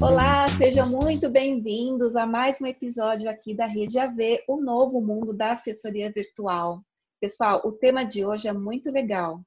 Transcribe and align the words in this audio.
Olá, 0.00 0.46
sejam 0.56 0.88
muito 0.88 1.28
bem-vindos 1.28 2.14
a 2.14 2.24
mais 2.24 2.60
um 2.60 2.66
episódio 2.66 3.28
aqui 3.28 3.52
da 3.52 3.66
Rede 3.66 3.98
AV, 3.98 4.44
o 4.46 4.60
novo 4.60 5.00
mundo 5.00 5.32
da 5.32 5.52
assessoria 5.54 6.12
virtual. 6.12 6.84
Pessoal, 7.20 7.60
o 7.64 7.72
tema 7.72 8.04
de 8.04 8.24
hoje 8.24 8.46
é 8.46 8.52
muito 8.52 8.92
legal. 8.92 9.40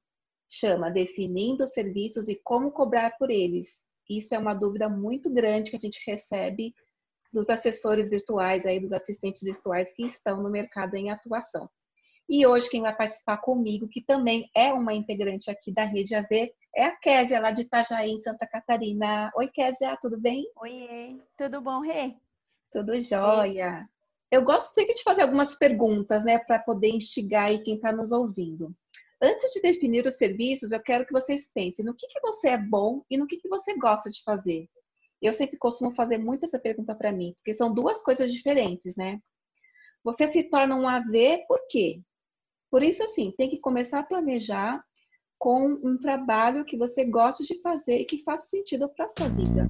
Chama 0.46 0.90
Definindo 0.90 1.64
os 1.64 1.72
Serviços 1.72 2.28
e 2.28 2.38
Como 2.44 2.70
Cobrar 2.70 3.16
por 3.18 3.30
Eles. 3.30 3.82
Isso 4.10 4.34
é 4.34 4.38
uma 4.38 4.52
dúvida 4.52 4.90
muito 4.90 5.30
grande 5.32 5.70
que 5.70 5.78
a 5.78 5.80
gente 5.80 6.02
recebe 6.06 6.74
dos 7.32 7.48
assessores 7.48 8.10
virtuais, 8.10 8.66
aí, 8.66 8.78
dos 8.78 8.92
assistentes 8.92 9.40
virtuais 9.42 9.90
que 9.96 10.04
estão 10.04 10.42
no 10.42 10.50
mercado 10.50 10.96
em 10.96 11.10
atuação. 11.10 11.66
E 12.28 12.46
hoje 12.46 12.68
quem 12.68 12.82
vai 12.82 12.94
participar 12.94 13.38
comigo, 13.38 13.88
que 13.88 14.02
também 14.02 14.50
é 14.54 14.70
uma 14.70 14.92
integrante 14.92 15.50
aqui 15.50 15.72
da 15.72 15.84
Rede 15.84 16.14
AV, 16.14 16.52
é 16.76 16.84
a 16.84 16.94
Késia, 16.94 17.40
lá 17.40 17.50
de 17.50 17.62
Itajaí, 17.62 18.10
em 18.10 18.18
Santa 18.18 18.46
Catarina. 18.46 19.32
Oi, 19.34 19.48
Késia, 19.48 19.96
tudo 20.00 20.20
bem? 20.20 20.44
Oi, 20.56 21.18
tudo 21.38 21.62
bom, 21.62 21.80
Rê? 21.80 22.14
Tudo 22.70 23.00
jóia. 23.00 23.88
Eu 24.30 24.44
gosto 24.44 24.74
sempre 24.74 24.94
de 24.94 25.02
fazer 25.02 25.22
algumas 25.22 25.54
perguntas, 25.54 26.22
né, 26.22 26.38
para 26.38 26.58
poder 26.58 26.88
instigar 26.88 27.46
aí 27.46 27.62
quem 27.62 27.76
está 27.76 27.90
nos 27.92 28.12
ouvindo. 28.12 28.76
Antes 29.22 29.50
de 29.54 29.62
definir 29.62 30.06
os 30.06 30.18
serviços, 30.18 30.70
eu 30.70 30.82
quero 30.82 31.06
que 31.06 31.12
vocês 31.12 31.50
pensem 31.50 31.82
no 31.82 31.94
que, 31.94 32.06
que 32.06 32.20
você 32.20 32.50
é 32.50 32.58
bom 32.58 33.02
e 33.10 33.16
no 33.16 33.26
que, 33.26 33.38
que 33.38 33.48
você 33.48 33.74
gosta 33.78 34.10
de 34.10 34.22
fazer. 34.22 34.68
Eu 35.20 35.32
sempre 35.32 35.56
costumo 35.56 35.94
fazer 35.94 36.18
muito 36.18 36.44
essa 36.44 36.58
pergunta 36.58 36.94
para 36.94 37.10
mim, 37.10 37.34
porque 37.38 37.54
são 37.54 37.72
duas 37.72 38.02
coisas 38.02 38.30
diferentes, 38.30 38.96
né? 38.96 39.18
Você 40.04 40.26
se 40.26 40.44
torna 40.44 40.76
um 40.76 40.86
AV 40.86 41.44
por 41.48 41.58
quê? 41.68 42.02
Por 42.70 42.82
isso, 42.82 43.02
assim, 43.02 43.32
tem 43.36 43.48
que 43.48 43.58
começar 43.58 44.00
a 44.00 44.02
planejar 44.02 44.82
com 45.38 45.68
um 45.82 45.96
trabalho 45.96 46.64
que 46.64 46.76
você 46.76 47.02
gosta 47.04 47.42
de 47.42 47.58
fazer 47.62 48.00
e 48.00 48.04
que 48.04 48.22
faça 48.22 48.44
sentido 48.44 48.88
para 48.90 49.06
a 49.06 49.08
sua 49.08 49.28
vida. 49.30 49.68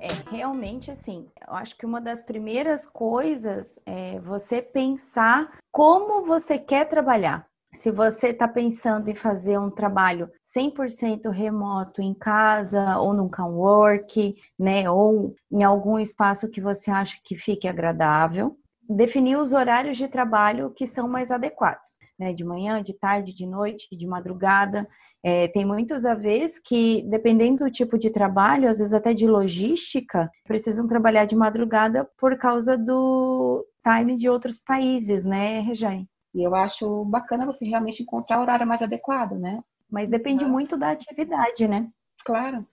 É, 0.00 0.30
realmente, 0.30 0.90
assim, 0.90 1.26
eu 1.48 1.54
acho 1.54 1.78
que 1.78 1.86
uma 1.86 2.00
das 2.00 2.22
primeiras 2.22 2.84
coisas 2.84 3.80
é 3.86 4.20
você 4.20 4.60
pensar 4.60 5.58
como 5.72 6.26
você 6.26 6.58
quer 6.58 6.86
trabalhar 6.88 7.49
se 7.72 7.90
você 7.90 8.28
está 8.28 8.48
pensando 8.48 9.08
em 9.08 9.14
fazer 9.14 9.58
um 9.58 9.70
trabalho 9.70 10.28
100% 10.42 11.30
remoto 11.30 12.02
em 12.02 12.12
casa 12.12 12.98
ou 12.98 13.14
num 13.14 13.28
cowork, 13.28 14.34
né, 14.58 14.90
ou 14.90 15.34
em 15.50 15.62
algum 15.62 15.98
espaço 15.98 16.48
que 16.48 16.60
você 16.60 16.90
acha 16.90 17.18
que 17.24 17.36
fique 17.36 17.68
agradável, 17.68 18.56
definir 18.88 19.36
os 19.36 19.52
horários 19.52 19.96
de 19.96 20.08
trabalho 20.08 20.70
que 20.70 20.86
são 20.86 21.08
mais 21.08 21.30
adequados, 21.30 21.90
né, 22.18 22.32
de 22.32 22.44
manhã, 22.44 22.82
de 22.82 22.92
tarde, 22.92 23.32
de 23.32 23.46
noite, 23.46 23.86
de 23.96 24.06
madrugada. 24.06 24.86
É, 25.22 25.46
tem 25.48 25.64
muitos 25.64 26.04
AVs 26.04 26.58
que, 26.58 27.02
dependendo 27.08 27.64
do 27.64 27.70
tipo 27.70 27.96
de 27.96 28.10
trabalho, 28.10 28.68
às 28.68 28.78
vezes 28.78 28.92
até 28.92 29.14
de 29.14 29.28
logística, 29.28 30.28
precisam 30.44 30.88
trabalhar 30.88 31.24
de 31.24 31.36
madrugada 31.36 32.08
por 32.18 32.36
causa 32.36 32.76
do 32.76 33.64
time 33.84 34.16
de 34.16 34.28
outros 34.28 34.58
países, 34.58 35.24
né, 35.24 35.60
Rejane? 35.60 36.08
E 36.34 36.42
eu 36.42 36.54
acho 36.54 37.04
bacana 37.04 37.46
você 37.46 37.64
realmente 37.64 38.02
encontrar 38.02 38.38
o 38.38 38.42
horário 38.42 38.66
mais 38.66 38.82
adequado, 38.82 39.38
né? 39.38 39.62
Mas 39.90 40.08
depende 40.08 40.44
uhum. 40.44 40.50
muito 40.50 40.76
da 40.76 40.90
atividade, 40.90 41.66
né? 41.66 41.88
Claro. 42.24 42.66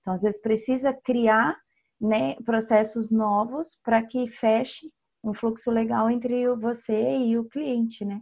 Então, 0.00 0.14
às 0.14 0.22
vezes 0.22 0.40
precisa 0.40 0.92
criar 0.92 1.56
né, 2.00 2.34
processos 2.44 3.10
novos 3.10 3.78
para 3.84 4.02
que 4.02 4.26
feche 4.26 4.90
um 5.22 5.32
fluxo 5.32 5.70
legal 5.70 6.10
entre 6.10 6.48
você 6.56 7.16
e 7.18 7.38
o 7.38 7.44
cliente, 7.44 8.04
né? 8.04 8.20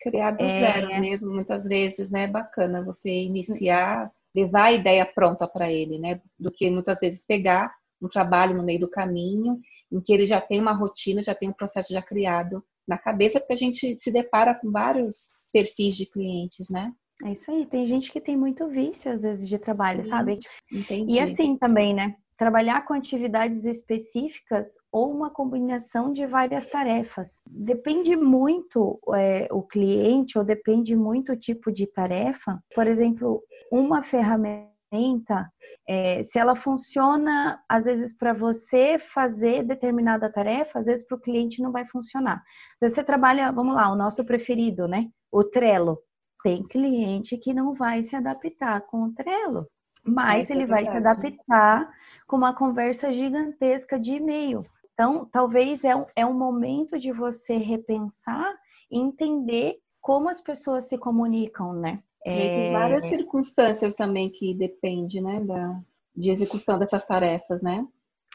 Criar 0.00 0.32
do 0.32 0.42
é... 0.42 0.50
zero 0.50 1.00
mesmo, 1.00 1.32
muitas 1.32 1.64
vezes, 1.64 2.10
né? 2.10 2.26
Bacana 2.26 2.82
você 2.82 3.10
iniciar, 3.10 4.10
levar 4.34 4.64
a 4.64 4.72
ideia 4.72 5.04
pronta 5.06 5.46
para 5.46 5.70
ele, 5.70 5.98
né? 5.98 6.20
Do 6.38 6.50
que 6.50 6.68
muitas 6.70 6.98
vezes 6.98 7.24
pegar 7.24 7.72
um 8.02 8.08
trabalho 8.08 8.56
no 8.56 8.64
meio 8.64 8.80
do 8.80 8.90
caminho, 8.90 9.60
em 9.92 10.00
que 10.00 10.12
ele 10.12 10.26
já 10.26 10.40
tem 10.40 10.60
uma 10.60 10.72
rotina, 10.72 11.22
já 11.22 11.34
tem 11.34 11.50
um 11.50 11.52
processo 11.52 11.92
já 11.92 12.00
criado 12.00 12.64
na 12.90 12.98
cabeça, 12.98 13.38
porque 13.38 13.52
a 13.52 13.56
gente 13.56 13.96
se 13.96 14.10
depara 14.10 14.52
com 14.52 14.70
vários 14.70 15.30
perfis 15.52 15.96
de 15.96 16.10
clientes, 16.10 16.68
né? 16.68 16.92
É 17.24 17.32
isso 17.32 17.50
aí. 17.50 17.64
Tem 17.66 17.86
gente 17.86 18.10
que 18.10 18.20
tem 18.20 18.36
muito 18.36 18.66
vício, 18.68 19.12
às 19.12 19.22
vezes, 19.22 19.48
de 19.48 19.58
trabalho, 19.58 20.02
Sim, 20.02 20.10
sabe? 20.10 20.40
Entendi. 20.72 21.14
E 21.14 21.20
assim 21.20 21.56
também, 21.56 21.94
né? 21.94 22.16
Trabalhar 22.36 22.86
com 22.86 22.94
atividades 22.94 23.64
específicas 23.66 24.72
ou 24.90 25.10
uma 25.10 25.30
combinação 25.30 26.10
de 26.10 26.26
várias 26.26 26.66
tarefas. 26.66 27.40
Depende 27.46 28.16
muito 28.16 28.98
é, 29.14 29.46
o 29.52 29.62
cliente 29.62 30.38
ou 30.38 30.44
depende 30.44 30.96
muito 30.96 31.32
o 31.32 31.36
tipo 31.36 31.70
de 31.70 31.86
tarefa. 31.86 32.58
Por 32.74 32.86
exemplo, 32.86 33.42
uma 33.70 34.02
ferramenta 34.02 34.69
ferramenta, 34.90 35.50
é, 35.86 36.22
se 36.22 36.38
ela 36.38 36.56
funciona, 36.56 37.62
às 37.68 37.84
vezes, 37.84 38.12
para 38.12 38.32
você 38.32 38.98
fazer 38.98 39.64
determinada 39.64 40.30
tarefa, 40.30 40.80
às 40.80 40.86
vezes 40.86 41.06
para 41.06 41.16
o 41.16 41.20
cliente 41.20 41.62
não 41.62 41.70
vai 41.72 41.86
funcionar. 41.86 42.42
Às 42.74 42.80
vezes 42.80 42.94
você 42.96 43.04
trabalha, 43.04 43.52
vamos 43.52 43.74
lá, 43.74 43.90
o 43.90 43.96
nosso 43.96 44.24
preferido, 44.24 44.86
né? 44.86 45.08
O 45.30 45.44
Trello. 45.44 45.98
Tem 46.42 46.66
cliente 46.66 47.36
que 47.36 47.52
não 47.52 47.74
vai 47.74 48.02
se 48.02 48.16
adaptar 48.16 48.80
com 48.86 49.04
o 49.04 49.12
Trello, 49.12 49.66
mas 50.02 50.44
Isso 50.44 50.54
é 50.54 50.56
ele 50.56 50.64
é 50.64 50.66
vai 50.66 50.84
se 50.84 50.90
adaptar 50.90 51.90
com 52.26 52.36
uma 52.36 52.54
conversa 52.54 53.12
gigantesca 53.12 54.00
de 54.00 54.14
e-mail. 54.14 54.62
Então, 54.94 55.26
talvez 55.30 55.84
é 55.84 55.94
um, 55.94 56.06
é 56.16 56.24
um 56.24 56.32
momento 56.32 56.98
de 56.98 57.12
você 57.12 57.58
repensar 57.58 58.54
e 58.90 58.98
entender 58.98 59.76
como 60.00 60.30
as 60.30 60.40
pessoas 60.40 60.88
se 60.88 60.96
comunicam, 60.96 61.74
né? 61.74 61.98
É... 62.24 62.32
tem 62.34 62.72
várias 62.72 63.06
circunstâncias 63.06 63.94
também 63.94 64.30
que 64.30 64.54
depende, 64.54 65.20
né, 65.20 65.40
da, 65.40 65.80
de 66.14 66.30
execução 66.30 66.78
dessas 66.78 67.06
tarefas, 67.06 67.62
né? 67.62 67.86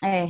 É, 0.03 0.25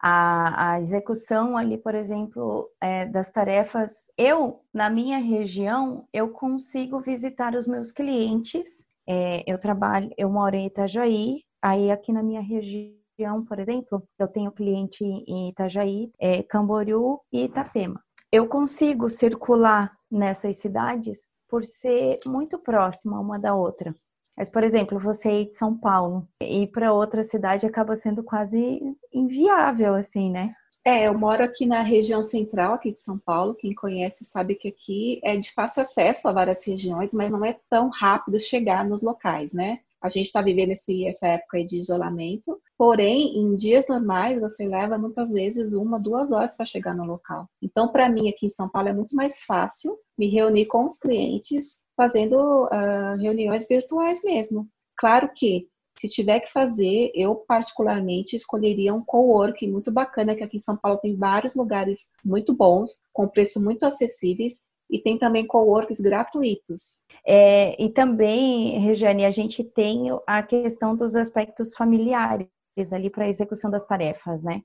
a, 0.00 0.72
a 0.72 0.80
execução 0.80 1.56
ali, 1.56 1.76
por 1.76 1.94
exemplo, 1.94 2.70
é, 2.80 3.06
das 3.06 3.28
tarefas, 3.28 4.10
eu, 4.16 4.60
na 4.72 4.88
minha 4.88 5.18
região, 5.18 6.06
eu 6.12 6.30
consigo 6.30 7.00
visitar 7.00 7.54
os 7.54 7.66
meus 7.66 7.90
clientes, 7.90 8.86
é, 9.06 9.42
eu 9.46 9.58
trabalho, 9.58 10.10
eu 10.16 10.30
moro 10.30 10.54
em 10.54 10.66
Itajaí, 10.66 11.42
aí 11.60 11.90
aqui 11.90 12.12
na 12.12 12.22
minha 12.22 12.40
região, 12.40 13.44
por 13.46 13.58
exemplo, 13.58 14.02
eu 14.18 14.28
tenho 14.28 14.52
cliente 14.52 15.04
em 15.04 15.50
Itajaí, 15.50 16.10
é, 16.18 16.42
Camboriú 16.44 17.20
e 17.32 17.44
Itapema. 17.44 18.00
Eu 18.32 18.46
consigo 18.46 19.10
circular 19.10 19.92
nessas 20.10 20.56
cidades 20.58 21.28
por 21.50 21.64
ser 21.64 22.20
muito 22.24 22.58
próxima 22.58 23.20
uma 23.20 23.38
da 23.38 23.54
outra. 23.54 23.94
Mas, 24.36 24.48
por 24.48 24.62
exemplo, 24.62 24.98
você 24.98 25.42
ir 25.42 25.48
de 25.48 25.56
São 25.56 25.76
Paulo 25.76 26.26
e 26.42 26.62
ir 26.62 26.68
para 26.68 26.94
outra 26.94 27.22
cidade 27.22 27.66
acaba 27.66 27.94
sendo 27.96 28.22
quase 28.22 28.80
inviável, 29.12 29.94
assim, 29.94 30.30
né? 30.30 30.54
É, 30.82 31.08
eu 31.08 31.18
moro 31.18 31.44
aqui 31.44 31.66
na 31.66 31.82
região 31.82 32.22
central 32.22 32.72
aqui 32.72 32.90
de 32.92 33.00
São 33.00 33.18
Paulo. 33.18 33.54
Quem 33.54 33.74
conhece 33.74 34.24
sabe 34.24 34.54
que 34.54 34.68
aqui 34.68 35.20
é 35.22 35.36
de 35.36 35.52
fácil 35.52 35.82
acesso 35.82 36.26
a 36.26 36.32
várias 36.32 36.66
regiões, 36.66 37.12
mas 37.12 37.30
não 37.30 37.44
é 37.44 37.58
tão 37.68 37.90
rápido 37.90 38.40
chegar 38.40 38.88
nos 38.88 39.02
locais, 39.02 39.52
né? 39.52 39.80
A 40.00 40.08
gente 40.08 40.26
está 40.26 40.40
vivendo 40.40 40.70
esse, 40.70 41.06
essa 41.06 41.28
época 41.28 41.62
de 41.62 41.78
isolamento, 41.78 42.58
porém, 42.80 43.36
em 43.36 43.54
dias 43.56 43.88
normais, 43.88 44.40
você 44.40 44.66
leva 44.66 44.96
muitas 44.96 45.32
vezes 45.32 45.74
uma, 45.74 46.00
duas 46.00 46.32
horas 46.32 46.56
para 46.56 46.64
chegar 46.64 46.94
no 46.94 47.04
local. 47.04 47.46
Então, 47.60 47.92
para 47.92 48.08
mim, 48.08 48.30
aqui 48.30 48.46
em 48.46 48.48
São 48.48 48.70
Paulo, 48.70 48.88
é 48.88 48.92
muito 48.94 49.14
mais 49.14 49.44
fácil 49.44 49.98
me 50.16 50.30
reunir 50.30 50.64
com 50.64 50.86
os 50.86 50.96
clientes 50.96 51.84
fazendo 51.94 52.38
uh, 52.38 53.20
reuniões 53.20 53.68
virtuais 53.68 54.22
mesmo. 54.24 54.66
Claro 54.96 55.30
que 55.36 55.68
se 55.98 56.08
tiver 56.08 56.40
que 56.40 56.50
fazer, 56.50 57.12
eu 57.14 57.34
particularmente 57.34 58.34
escolheria 58.34 58.94
um 58.94 59.04
coworking 59.04 59.70
muito 59.70 59.92
bacana, 59.92 60.34
que 60.34 60.42
aqui 60.42 60.56
em 60.56 60.60
São 60.60 60.78
Paulo 60.78 60.98
tem 61.02 61.14
vários 61.14 61.54
lugares 61.54 62.08
muito 62.24 62.54
bons, 62.54 62.98
com 63.12 63.28
preço 63.28 63.62
muito 63.62 63.84
acessíveis, 63.84 64.70
e 64.88 64.98
tem 64.98 65.18
também 65.18 65.46
coworks 65.46 66.00
gratuitos. 66.00 67.04
É, 67.26 67.76
e 67.78 67.90
também, 67.90 68.78
Regiane, 68.78 69.26
a 69.26 69.30
gente 69.30 69.62
tem 69.62 70.06
a 70.26 70.42
questão 70.42 70.96
dos 70.96 71.14
aspectos 71.14 71.74
familiares 71.74 72.48
ali 72.92 73.10
para 73.10 73.24
a 73.24 73.28
execução 73.28 73.70
das 73.70 73.84
tarefas, 73.84 74.42
né? 74.42 74.62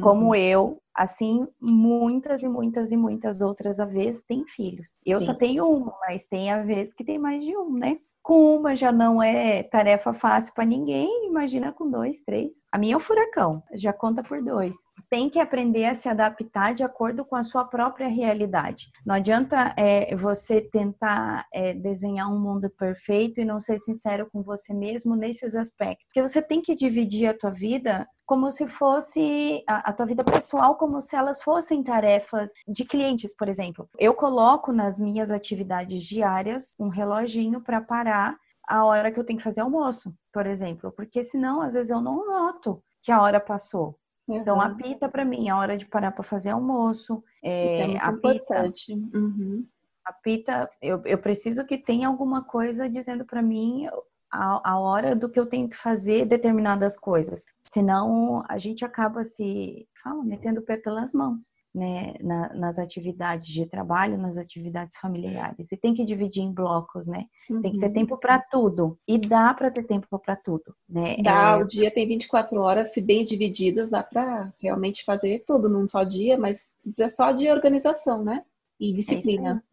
Como 0.00 0.28
uhum. 0.28 0.34
eu, 0.34 0.82
assim, 0.94 1.46
muitas 1.60 2.42
e 2.42 2.48
muitas 2.48 2.92
e 2.92 2.96
muitas 2.96 3.40
outras 3.42 3.76
vezes 3.90 4.22
têm 4.22 4.46
filhos. 4.46 4.98
Eu 5.04 5.20
Sim. 5.20 5.26
só 5.26 5.34
tenho 5.34 5.66
uma, 5.66 5.94
mas 6.00 6.24
tem 6.24 6.50
a 6.50 6.62
vez 6.62 6.94
que 6.94 7.04
tem 7.04 7.18
mais 7.18 7.44
de 7.44 7.56
um, 7.56 7.74
né? 7.74 7.98
Com 8.22 8.54
uma 8.56 8.76
já 8.76 8.92
não 8.92 9.20
é 9.20 9.64
tarefa 9.64 10.14
fácil 10.14 10.54
para 10.54 10.64
ninguém, 10.64 11.26
imagina 11.26 11.72
com 11.72 11.90
dois, 11.90 12.22
três. 12.22 12.62
A 12.70 12.78
minha 12.78 12.94
é 12.94 12.96
um 12.96 13.00
furacão, 13.00 13.60
já 13.74 13.92
conta 13.92 14.22
por 14.22 14.40
dois. 14.40 14.76
Tem 15.10 15.28
que 15.28 15.40
aprender 15.40 15.86
a 15.86 15.94
se 15.94 16.08
adaptar 16.08 16.72
de 16.72 16.84
acordo 16.84 17.24
com 17.24 17.34
a 17.34 17.42
sua 17.42 17.64
própria 17.64 18.06
realidade. 18.06 18.92
Não 19.04 19.16
adianta 19.16 19.74
é, 19.76 20.14
você 20.14 20.60
tentar 20.60 21.46
é, 21.52 21.74
desenhar 21.74 22.32
um 22.32 22.38
mundo 22.38 22.70
perfeito 22.70 23.40
e 23.40 23.44
não 23.44 23.60
ser 23.60 23.80
sincero 23.80 24.28
com 24.32 24.40
você 24.40 24.72
mesmo 24.72 25.16
nesses 25.16 25.56
aspectos. 25.56 26.06
Porque 26.06 26.22
você 26.22 26.40
tem 26.40 26.62
que 26.62 26.76
dividir 26.76 27.26
a 27.26 27.36
tua 27.36 27.50
vida 27.50 28.06
como 28.26 28.50
se 28.50 28.66
fosse 28.66 29.62
a, 29.66 29.90
a, 29.90 29.92
tua 29.92 30.06
vida 30.06 30.24
pessoal, 30.24 30.76
como 30.76 31.00
se 31.00 31.16
elas 31.16 31.42
fossem 31.42 31.82
tarefas 31.82 32.52
de 32.66 32.84
clientes, 32.84 33.34
por 33.34 33.48
exemplo. 33.48 33.88
Eu 33.98 34.14
coloco 34.14 34.72
nas 34.72 34.98
minhas 34.98 35.30
atividades 35.30 36.02
diárias 36.04 36.74
um 36.78 36.88
reloginho 36.88 37.60
para 37.60 37.80
parar 37.80 38.36
a 38.66 38.84
hora 38.84 39.10
que 39.10 39.18
eu 39.18 39.24
tenho 39.24 39.38
que 39.38 39.44
fazer 39.44 39.60
almoço, 39.60 40.14
por 40.32 40.46
exemplo, 40.46 40.92
porque 40.92 41.22
senão 41.24 41.60
às 41.60 41.74
vezes 41.74 41.90
eu 41.90 42.00
não 42.00 42.26
noto 42.26 42.82
que 43.02 43.10
a 43.10 43.20
hora 43.20 43.40
passou. 43.40 43.98
Uhum. 44.26 44.36
Então 44.36 44.60
apita 44.60 45.08
para 45.08 45.24
mim 45.24 45.48
a 45.48 45.58
hora 45.58 45.76
de 45.76 45.86
parar 45.86 46.12
para 46.12 46.22
fazer 46.22 46.50
almoço. 46.50 47.22
É, 47.42 47.66
Isso 47.66 47.82
é 47.82 47.86
muito 47.88 48.02
apita, 48.02 48.34
importante. 48.34 48.92
Uhum. 49.14 49.66
Apita, 50.04 50.70
eu, 50.80 51.02
eu 51.04 51.18
preciso 51.18 51.64
que 51.64 51.78
tenha 51.78 52.08
alguma 52.08 52.42
coisa 52.42 52.88
dizendo 52.88 53.24
para 53.24 53.42
mim 53.42 53.88
a, 54.32 54.72
a 54.72 54.78
hora 54.78 55.14
do 55.14 55.28
que 55.28 55.38
eu 55.38 55.46
tenho 55.46 55.68
que 55.68 55.76
fazer 55.76 56.24
determinadas 56.24 56.96
coisas. 56.96 57.44
Senão 57.68 58.42
a 58.48 58.58
gente 58.58 58.84
acaba 58.84 59.22
se, 59.22 59.86
fala, 60.02 60.24
metendo 60.24 60.60
o 60.60 60.64
pé 60.64 60.76
pelas 60.78 61.12
mãos. 61.12 61.40
Né, 61.74 62.12
na, 62.20 62.52
nas 62.52 62.78
atividades 62.78 63.46
de 63.46 63.64
trabalho, 63.64 64.18
nas 64.18 64.36
atividades 64.36 64.94
familiares. 64.98 65.72
E 65.72 65.76
tem 65.78 65.94
que 65.94 66.04
dividir 66.04 66.42
em 66.42 66.52
blocos, 66.52 67.06
né? 67.06 67.24
Uhum. 67.48 67.62
Tem 67.62 67.72
que 67.72 67.78
ter 67.78 67.86
uhum. 67.86 67.92
tempo 67.94 68.18
para 68.18 68.38
tudo. 68.38 68.98
E 69.08 69.16
dá 69.16 69.54
para 69.54 69.70
ter 69.70 69.84
tempo 69.84 70.06
para 70.18 70.36
tudo, 70.36 70.76
né? 70.86 71.16
Dá, 71.22 71.52
é... 71.52 71.56
o 71.56 71.66
dia 71.66 71.90
tem 71.90 72.06
24 72.06 72.60
horas, 72.60 72.92
se 72.92 73.00
bem 73.00 73.24
divididos, 73.24 73.88
dá 73.88 74.02
para 74.02 74.52
realmente 74.60 75.02
fazer 75.02 75.44
tudo 75.46 75.66
num 75.66 75.88
só 75.88 76.04
dia, 76.04 76.36
mas 76.36 76.76
precisa 76.82 77.08
só 77.08 77.32
de 77.32 77.48
organização, 77.48 78.22
né? 78.22 78.44
E 78.78 78.92
disciplina. 78.92 79.64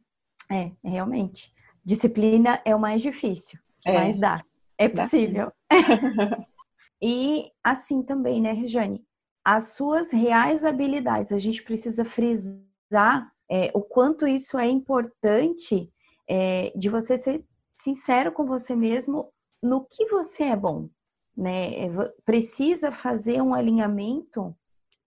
É, 0.50 0.72
é 0.82 0.90
realmente. 0.90 1.52
Disciplina 1.84 2.62
é 2.64 2.74
o 2.74 2.80
mais 2.80 3.02
difícil, 3.02 3.60
é. 3.86 3.92
mas 3.94 4.18
dá. 4.18 4.42
É 4.80 4.88
possível. 4.88 5.52
e 7.02 7.52
assim 7.62 8.02
também, 8.02 8.42
né, 8.42 8.54
Rejane? 8.54 9.06
As 9.44 9.74
suas 9.74 10.12
reais 10.12 10.64
habilidades, 10.64 11.34
a 11.34 11.38
gente 11.38 11.62
precisa 11.64 12.06
frisar 12.06 13.30
é, 13.52 13.70
o 13.74 13.82
quanto 13.82 14.26
isso 14.26 14.58
é 14.58 14.68
importante 14.68 15.92
é, 16.30 16.72
de 16.76 16.88
você 16.88 17.18
ser 17.18 17.44
sincero 17.74 18.32
com 18.32 18.46
você 18.46 18.76
mesmo 18.76 19.32
no 19.62 19.86
que 19.86 20.06
você 20.06 20.46
é 20.46 20.56
bom, 20.56 20.88
né? 21.36 21.86
É, 21.86 21.90
precisa 22.24 22.92
fazer 22.92 23.42
um 23.42 23.54
alinhamento 23.54 24.56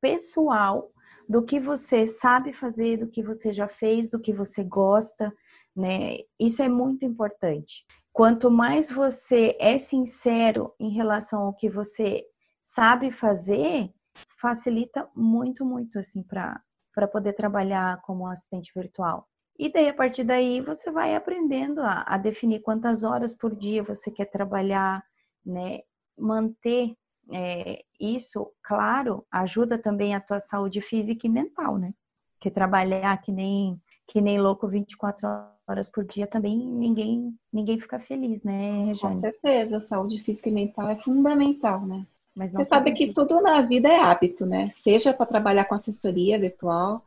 pessoal 0.00 0.90
do 1.28 1.42
que 1.42 1.58
você 1.58 2.06
sabe 2.06 2.52
fazer, 2.52 2.98
do 2.98 3.08
que 3.08 3.22
você 3.22 3.52
já 3.52 3.68
fez, 3.68 4.10
do 4.10 4.20
que 4.20 4.34
você 4.34 4.62
gosta, 4.62 5.32
né? 5.74 6.18
Isso 6.38 6.62
é 6.62 6.68
muito 6.68 7.04
importante. 7.06 7.86
Quanto 8.12 8.50
mais 8.50 8.90
você 8.90 9.56
é 9.58 9.78
sincero 9.78 10.74
em 10.78 10.90
relação 10.90 11.42
ao 11.42 11.54
que 11.54 11.70
você 11.70 12.24
sabe 12.60 13.10
fazer, 13.10 13.90
facilita 14.38 15.08
muito, 15.16 15.64
muito 15.64 15.98
assim 15.98 16.22
para 16.22 17.08
poder 17.10 17.32
trabalhar 17.32 18.00
como 18.02 18.26
assistente 18.26 18.70
virtual. 18.74 19.26
E 19.58 19.70
daí, 19.70 19.88
a 19.88 19.94
partir 19.94 20.24
daí, 20.24 20.60
você 20.60 20.90
vai 20.90 21.14
aprendendo 21.14 21.80
a, 21.80 22.04
a, 22.06 22.18
definir 22.18 22.60
quantas 22.60 23.02
horas 23.02 23.32
por 23.32 23.54
dia 23.54 23.82
você 23.82 24.10
quer 24.10 24.26
trabalhar, 24.26 25.04
né? 25.44 25.80
Manter 26.18 26.96
é, 27.30 27.82
isso, 28.00 28.50
claro, 28.62 29.26
ajuda 29.30 29.78
também 29.78 30.14
a 30.14 30.20
tua 30.20 30.40
saúde 30.40 30.80
física 30.80 31.26
e 31.26 31.30
mental, 31.30 31.78
né? 31.78 31.94
Que 32.40 32.50
trabalhar 32.50 33.20
que 33.20 33.30
nem, 33.30 33.80
que 34.12 34.20
nem 34.20 34.38
louco 34.38 34.68
24 34.68 35.26
horas 35.66 35.88
por 35.88 36.04
dia 36.04 36.26
também 36.26 36.54
ninguém 36.54 37.34
ninguém 37.50 37.80
fica 37.80 37.98
feliz, 37.98 38.42
né, 38.42 38.84
Rejane? 38.84 38.98
Com 39.00 39.10
certeza, 39.10 39.78
a 39.78 39.80
saúde 39.80 40.18
física 40.18 40.50
e 40.50 40.52
mental 40.52 40.90
é 40.90 40.96
fundamental, 40.96 41.86
né? 41.86 42.06
Mas 42.34 42.52
você 42.52 42.66
sabe 42.66 42.92
que 42.92 43.14
tudo 43.14 43.40
na 43.40 43.62
vida 43.62 43.88
é 43.88 43.98
hábito, 43.98 44.44
né? 44.44 44.68
Seja 44.74 45.14
para 45.14 45.24
trabalhar 45.24 45.64
com 45.64 45.74
assessoria 45.74 46.38
virtual, 46.38 47.02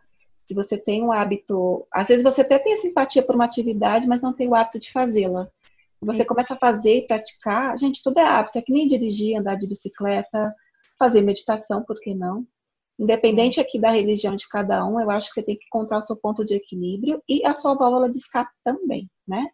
se 0.47 0.55
você 0.55 0.79
tem 0.79 1.03
o 1.03 1.11
hábito, 1.11 1.85
às 1.91 2.07
vezes 2.07 2.23
você 2.23 2.41
até 2.41 2.57
tem 2.57 2.75
simpatia 2.75 3.21
por 3.21 3.35
uma 3.35 3.45
atividade, 3.45 4.07
mas 4.07 4.23
não 4.23 4.33
tem 4.33 4.47
o 4.47 4.55
hábito 4.55 4.79
de 4.79 4.91
fazê-la. 4.91 5.47
Você 6.01 6.21
Isso. 6.21 6.27
começa 6.27 6.55
a 6.55 6.57
fazer 6.57 6.97
e 6.97 7.07
praticar, 7.07 7.77
gente, 7.77 8.01
tudo 8.01 8.19
é 8.19 8.23
hábito, 8.23 8.57
é 8.57 8.63
que 8.63 8.73
nem 8.73 8.87
dirigir, 8.87 9.37
andar 9.37 9.55
de 9.55 9.67
bicicleta, 9.67 10.55
fazer 10.97 11.21
meditação, 11.21 11.83
por 11.83 11.99
que 11.99 12.15
não? 12.15 12.47
Independente 12.97 13.59
aqui 13.59 13.79
da 13.79 13.89
religião 13.89 14.35
de 14.35 14.47
cada 14.47 14.85
um, 14.85 14.99
eu 14.99 15.11
acho 15.11 15.27
que 15.27 15.33
você 15.33 15.43
tem 15.43 15.57
que 15.57 15.65
encontrar 15.65 15.99
o 15.99 16.01
seu 16.01 16.15
ponto 16.15 16.45
de 16.45 16.55
equilíbrio 16.55 17.21
e 17.27 17.45
a 17.45 17.53
sua 17.53 17.75
válvula 17.75 18.09
de 18.09 18.17
escape 18.17 18.51
também, 18.63 19.09
né? 19.27 19.47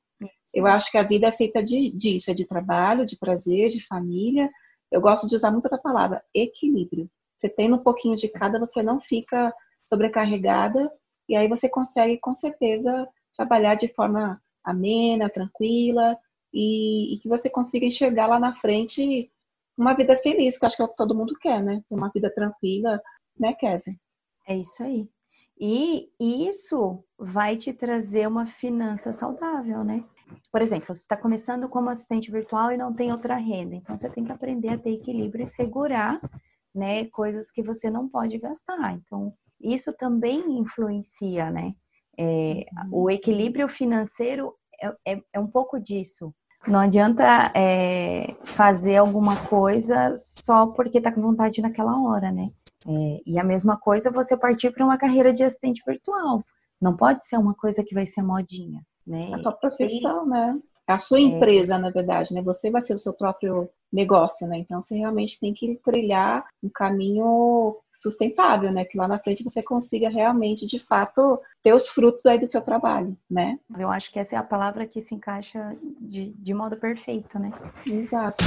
Eu 0.53 0.67
acho 0.67 0.91
que 0.91 0.97
a 0.97 1.03
vida 1.03 1.27
é 1.27 1.31
feita 1.31 1.63
de, 1.63 1.91
disso, 1.91 2.29
é 2.29 2.33
de 2.33 2.45
trabalho, 2.45 3.05
de 3.05 3.17
prazer, 3.17 3.69
de 3.69 3.85
família. 3.87 4.49
Eu 4.91 5.01
gosto 5.01 5.27
de 5.27 5.35
usar 5.35 5.49
muito 5.49 5.65
essa 5.65 5.77
palavra, 5.77 6.23
equilíbrio. 6.33 7.09
Você 7.37 7.49
tem 7.49 7.73
um 7.73 7.77
pouquinho 7.77 8.15
de 8.15 8.27
cada, 8.27 8.59
você 8.59 8.83
não 8.83 8.99
fica 8.99 9.53
sobrecarregada 9.87 10.91
e 11.27 11.35
aí 11.35 11.47
você 11.47 11.69
consegue, 11.69 12.19
com 12.19 12.35
certeza, 12.35 13.07
trabalhar 13.35 13.75
de 13.75 13.87
forma 13.87 14.39
amena, 14.63 15.29
tranquila 15.29 16.17
e, 16.53 17.15
e 17.15 17.19
que 17.19 17.29
você 17.29 17.49
consiga 17.49 17.85
enxergar 17.85 18.27
lá 18.27 18.39
na 18.39 18.53
frente 18.53 19.31
uma 19.77 19.93
vida 19.93 20.15
feliz, 20.17 20.57
que 20.57 20.65
eu 20.65 20.67
acho 20.67 20.75
que 20.75 20.81
é 20.81 20.85
o 20.85 20.89
que 20.89 20.97
todo 20.97 21.15
mundo 21.15 21.33
quer, 21.39 21.63
né? 21.63 21.81
Uma 21.89 22.09
vida 22.09 22.29
tranquila, 22.29 23.01
né, 23.39 23.53
Kézia? 23.53 23.95
É 24.47 24.55
isso 24.55 24.83
aí. 24.83 25.09
E 25.59 26.09
isso 26.19 27.03
vai 27.19 27.55
te 27.55 27.71
trazer 27.71 28.27
uma 28.27 28.47
finança 28.47 29.13
saudável, 29.13 29.83
né? 29.83 30.03
Por 30.51 30.61
exemplo, 30.61 30.87
você 30.87 31.01
está 31.01 31.15
começando 31.15 31.69
como 31.69 31.89
assistente 31.89 32.31
virtual 32.31 32.71
e 32.71 32.77
não 32.77 32.93
tem 32.93 33.11
outra 33.11 33.35
renda, 33.35 33.75
então 33.75 33.95
você 33.95 34.09
tem 34.09 34.23
que 34.23 34.31
aprender 34.31 34.69
a 34.69 34.77
ter 34.77 34.93
equilíbrio 34.93 35.43
e 35.43 35.47
segurar, 35.47 36.19
né, 36.73 37.05
coisas 37.07 37.51
que 37.51 37.61
você 37.61 37.89
não 37.89 38.07
pode 38.07 38.37
gastar. 38.39 38.93
Então, 38.93 39.33
isso 39.59 39.93
também 39.93 40.57
influencia, 40.57 41.51
né? 41.51 41.73
É, 42.17 42.65
o 42.91 43.09
equilíbrio 43.09 43.67
financeiro 43.67 44.55
é, 44.81 45.13
é, 45.13 45.21
é 45.33 45.39
um 45.39 45.47
pouco 45.47 45.79
disso. 45.79 46.33
Não 46.67 46.79
adianta 46.79 47.51
é, 47.55 48.35
fazer 48.43 48.97
alguma 48.97 49.47
coisa 49.47 50.15
só 50.15 50.67
porque 50.67 50.97
está 50.99 51.11
com 51.11 51.21
vontade 51.21 51.61
naquela 51.61 51.99
hora, 52.01 52.31
né? 52.31 52.47
É, 52.87 53.21
e 53.25 53.39
a 53.39 53.43
mesma 53.43 53.77
coisa 53.77 54.11
você 54.11 54.35
partir 54.35 54.71
para 54.71 54.85
uma 54.85 54.97
carreira 54.97 55.33
de 55.33 55.43
assistente 55.43 55.83
virtual. 55.85 56.43
Não 56.79 56.95
pode 56.95 57.25
ser 57.25 57.37
uma 57.37 57.53
coisa 57.53 57.83
que 57.83 57.93
vai 57.93 58.05
ser 58.05 58.23
modinha, 58.23 58.81
né? 59.05 59.31
A 59.33 59.39
tua 59.39 59.51
profissão, 59.51 60.25
e... 60.25 60.29
né? 60.29 60.59
A 60.87 60.99
sua 60.99 61.19
é. 61.19 61.21
empresa, 61.21 61.77
na 61.77 61.89
verdade, 61.89 62.33
né? 62.33 62.41
Você 62.41 62.71
vai 62.71 62.81
ser 62.81 62.95
o 62.95 62.99
seu 62.99 63.13
próprio 63.13 63.69
negócio, 63.93 64.47
né? 64.47 64.57
Então 64.57 64.81
você 64.81 64.95
realmente 64.95 65.39
tem 65.39 65.53
que 65.53 65.79
trilhar 65.85 66.45
um 66.61 66.69
caminho 66.69 67.77
sustentável, 67.93 68.71
né? 68.71 68.83
Que 68.83 68.97
lá 68.97 69.07
na 69.07 69.19
frente 69.19 69.43
você 69.43 69.61
consiga 69.61 70.09
realmente, 70.09 70.65
de 70.65 70.79
fato, 70.79 71.39
ter 71.63 71.73
os 71.73 71.87
frutos 71.87 72.25
aí 72.25 72.39
do 72.39 72.47
seu 72.47 72.61
trabalho, 72.61 73.15
né? 73.29 73.59
Eu 73.77 73.89
acho 73.89 74.11
que 74.11 74.19
essa 74.19 74.35
é 74.35 74.39
a 74.39 74.43
palavra 74.43 74.87
que 74.87 74.99
se 75.01 75.13
encaixa 75.13 75.75
de, 75.99 76.31
de 76.31 76.53
modo 76.53 76.75
perfeito, 76.75 77.37
né? 77.37 77.51
Exato. 77.85 78.43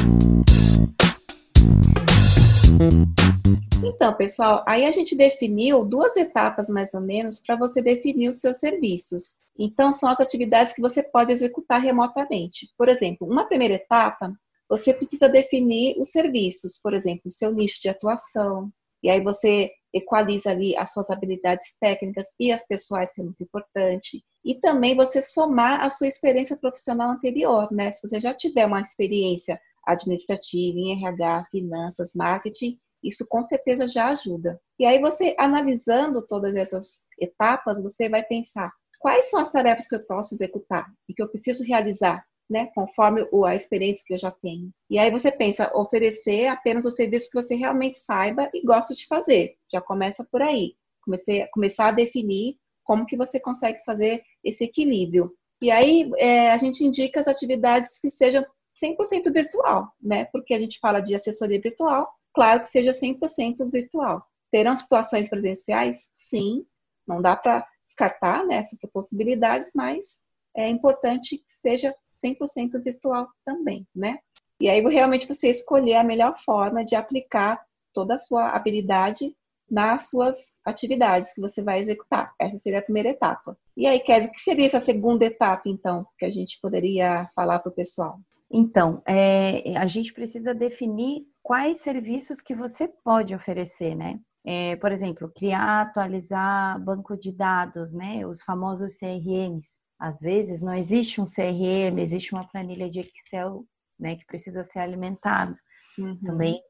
Então, 3.85 4.15
pessoal, 4.15 4.65
aí 4.67 4.87
a 4.87 4.91
gente 4.91 5.15
definiu 5.15 5.85
duas 5.85 6.17
etapas 6.17 6.69
mais 6.69 6.95
ou 6.95 7.01
menos 7.01 7.41
para 7.41 7.57
você 7.57 7.83
definir 7.83 8.29
os 8.29 8.41
seus 8.41 8.59
serviços. 8.59 9.41
Então, 9.59 9.93
são 9.93 10.09
as 10.09 10.21
atividades 10.21 10.73
que 10.73 10.81
você 10.81 11.03
pode 11.03 11.33
executar 11.33 11.81
remotamente. 11.81 12.69
Por 12.77 12.89
exemplo, 12.89 13.29
uma 13.29 13.47
primeira 13.47 13.75
etapa, 13.75 14.33
você 14.69 14.93
precisa 14.95 15.29
definir 15.29 15.97
os 16.01 16.11
serviços, 16.11 16.79
por 16.83 16.95
exemplo, 16.95 17.23
o 17.27 17.31
seu 17.31 17.53
nicho 17.53 17.81
de 17.81 17.89
atuação, 17.89 18.73
e 19.03 19.11
aí 19.11 19.21
você 19.21 19.71
equaliza 19.93 20.51
ali 20.51 20.77
as 20.77 20.93
suas 20.93 21.11
habilidades 21.11 21.75
técnicas 21.79 22.29
e 22.41 22.51
as 22.51 22.67
pessoais, 22.67 23.13
que 23.13 23.21
é 23.21 23.25
muito 23.25 23.43
importante. 23.43 24.25
E 24.45 24.55
também 24.55 24.97
você 24.97 25.21
somar 25.21 25.83
a 25.83 25.91
sua 25.91 26.09
experiência 26.09 26.57
profissional 26.57 27.11
anterior, 27.11 27.71
né? 27.71 27.93
Se 27.93 28.07
você 28.07 28.19
já 28.19 28.35
tiver 28.35 28.67
uma 28.67 28.81
experiência 28.81 29.61
administrativa, 29.87 30.79
em 30.79 30.93
RH, 30.93 31.47
finanças, 31.51 32.13
marketing, 32.15 32.79
isso 33.03 33.27
com 33.29 33.43
certeza 33.43 33.87
já 33.87 34.09
ajuda. 34.09 34.61
E 34.79 34.87
aí 34.87 34.99
você 34.99 35.35
analisando 35.39 36.27
todas 36.27 36.55
essas 36.55 37.05
etapas, 37.21 37.83
você 37.83 38.09
vai 38.09 38.25
pensar 38.25 38.73
quais 38.99 39.29
são 39.29 39.41
as 39.41 39.51
tarefas 39.51 39.87
que 39.87 39.95
eu 39.95 40.05
posso 40.05 40.35
executar 40.35 40.87
e 41.09 41.13
que 41.13 41.23
eu 41.23 41.29
preciso 41.29 41.63
realizar, 41.63 42.25
né, 42.49 42.71
conforme 42.75 43.29
a 43.47 43.55
experiência 43.55 44.03
que 44.07 44.15
eu 44.15 44.19
já 44.19 44.31
tenho. 44.31 44.71
E 44.89 44.99
aí 44.99 45.11
você 45.11 45.31
pensa 45.31 45.71
oferecer 45.77 46.47
apenas 46.47 46.87
o 46.87 46.91
serviço 46.91 47.29
que 47.31 47.43
você 47.43 47.55
realmente 47.55 47.99
saiba 47.99 48.49
e 48.55 48.65
gosta 48.65 48.95
de 48.95 49.07
fazer. 49.07 49.57
Já 49.71 49.81
começa 49.81 50.27
por 50.31 50.41
aí. 50.41 50.75
Comecei, 51.03 51.47
começar 51.49 51.89
a 51.89 51.93
definir 51.93 52.57
como 52.83 53.05
que 53.07 53.17
você 53.17 53.39
consegue 53.39 53.85
fazer 53.85 54.23
esse 54.43 54.65
equilíbrio. 54.65 55.35
E 55.61 55.71
aí 55.71 56.11
é, 56.17 56.53
a 56.53 56.57
gente 56.57 56.85
indica 56.85 57.21
as 57.21 57.29
atividades 57.29 57.99
que 57.99 58.09
sejam 58.09 58.45
100% 58.83 59.33
virtual, 59.33 59.93
né? 60.01 60.25
Porque 60.27 60.55
a 60.55 60.59
gente 60.59 60.79
fala 60.79 61.01
de 61.01 61.15
assessoria 61.15 61.61
virtual, 61.61 62.13
claro 62.35 62.61
que 62.63 62.69
seja 62.69 62.93
100% 62.93 63.71
virtual. 63.71 64.27
Terão 64.51 64.77
situações 64.77 65.29
presenciais? 65.29 66.09
Sim, 66.13 66.65
não 67.07 67.21
dá 67.21 67.37
para 67.37 67.67
descartar 67.83 68.45
né, 68.45 68.57
essas 68.57 68.81
possibilidades, 68.91 69.71
mas 69.75 70.21
é 70.57 70.69
importante 70.69 71.39
que 71.39 71.45
seja 71.49 71.95
100% 72.13 72.83
virtual 72.83 73.29
também, 73.45 73.87
né? 73.95 74.19
E 74.61 74.71
aí 74.71 74.81
realmente 74.81 75.27
você 75.27 75.51
escolher 75.51 75.97
a 75.97 76.05
melhor 76.05 76.39
forma 76.39 76.85
de 76.85 76.95
aplicar 76.95 77.61
toda 77.93 78.15
a 78.15 78.19
sua 78.19 78.51
habilidade 78.51 79.37
nas 79.71 80.09
suas 80.09 80.57
atividades 80.65 81.33
que 81.33 81.41
você 81.41 81.63
vai 81.63 81.81
executar. 81.81 82.33
Essa 82.39 82.57
seria 82.59 82.79
a 82.79 82.83
primeira 82.83 83.11
etapa. 83.11 83.57
E 83.77 83.87
aí, 83.87 83.99
Kézia, 83.99 84.31
o 84.31 84.33
que 84.33 84.41
seria 84.41 84.67
essa 84.67 84.81
segunda 84.81 85.25
etapa, 85.25 85.63
então, 85.67 86.07
que 86.19 86.25
a 86.25 86.31
gente 86.31 86.61
poderia 86.61 87.29
falar 87.35 87.59
para 87.59 87.71
o 87.71 87.75
pessoal? 87.75 88.21
Então, 88.51 89.03
é, 89.07 89.77
a 89.77 89.87
gente 89.87 90.13
precisa 90.13 90.55
definir 90.55 91.27
quais 91.43 91.79
serviços 91.79 92.41
que 92.41 92.55
você 92.55 92.89
pode 92.89 93.35
oferecer, 93.35 93.95
né? 93.95 94.21
É, 94.47 94.77
por 94.77 94.93
exemplo, 94.93 95.33
criar, 95.35 95.83
atualizar 95.83 96.79
banco 96.83 97.17
de 97.17 97.33
dados, 97.33 97.93
né? 97.93 98.27
Os 98.27 98.43
famosos 98.43 98.99
CRMs. 98.99 99.79
Às 99.99 100.19
vezes 100.21 100.61
não 100.61 100.75
existe 100.75 101.21
um 101.21 101.25
CRM, 101.25 101.99
existe 101.99 102.35
uma 102.35 102.47
planilha 102.47 102.91
de 102.91 103.01
Excel, 103.01 103.65
né, 103.99 104.17
que 104.17 104.27
precisa 104.27 104.65
ser 104.65 104.81
alimentada. 104.81 105.57
Uhum. 105.99 106.19
Também 106.21 106.61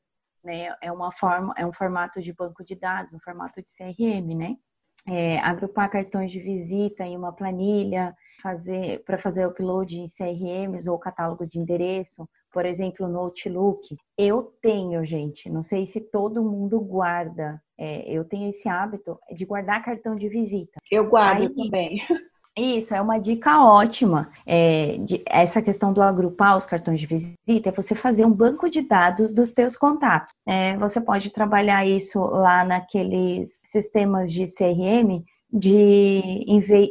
né, 0.42 0.74
é 0.80 0.92
uma 0.92 1.10
forma, 1.10 1.54
é 1.56 1.66
um 1.66 1.72
formato 1.72 2.20
de 2.20 2.32
banco 2.32 2.62
de 2.62 2.74
dados, 2.74 3.14
um 3.14 3.18
formato 3.18 3.62
de 3.62 3.68
CRM, 3.68 4.36
né? 4.36 4.56
É, 5.06 5.38
agrupar 5.40 5.90
cartões 5.90 6.32
de 6.32 6.40
visita 6.40 7.04
em 7.04 7.16
uma 7.16 7.32
planilha, 7.32 8.14
fazer 8.42 9.02
para 9.04 9.18
fazer 9.18 9.46
upload 9.46 9.98
em 9.98 10.06
CRMs 10.06 10.88
ou 10.88 10.98
catálogo 10.98 11.46
de 11.46 11.58
endereço, 11.58 12.28
por 12.52 12.64
exemplo, 12.64 13.08
no 13.08 13.18
Outlook. 13.18 13.96
Eu 14.16 14.54
tenho, 14.62 15.04
gente, 15.04 15.50
não 15.50 15.62
sei 15.62 15.86
se 15.86 16.00
todo 16.00 16.42
mundo 16.42 16.80
guarda. 16.80 17.60
É, 17.76 18.08
eu 18.08 18.24
tenho 18.24 18.48
esse 18.50 18.68
hábito 18.68 19.18
de 19.34 19.44
guardar 19.44 19.84
cartão 19.84 20.14
de 20.14 20.28
visita. 20.28 20.80
Eu 20.90 21.08
guardo 21.08 21.42
Aí, 21.42 21.54
também. 21.54 21.96
Isso 22.56 22.94
é 22.94 23.00
uma 23.00 23.18
dica 23.18 23.64
ótima. 23.64 24.28
É, 24.46 24.96
de, 24.98 25.22
essa 25.26 25.60
questão 25.60 25.92
do 25.92 26.00
agrupar 26.00 26.56
os 26.56 26.66
cartões 26.66 27.00
de 27.00 27.06
visita 27.06 27.68
é 27.68 27.72
você 27.72 27.94
fazer 27.94 28.24
um 28.24 28.32
banco 28.32 28.70
de 28.70 28.80
dados 28.80 29.34
dos 29.34 29.52
teus 29.52 29.76
contatos. 29.76 30.32
É, 30.46 30.76
você 30.76 31.00
pode 31.00 31.30
trabalhar 31.30 31.84
isso 31.84 32.20
lá 32.20 32.64
naqueles 32.64 33.50
sistemas 33.64 34.32
de 34.32 34.46
CRM 34.46 35.24
de 35.52 36.44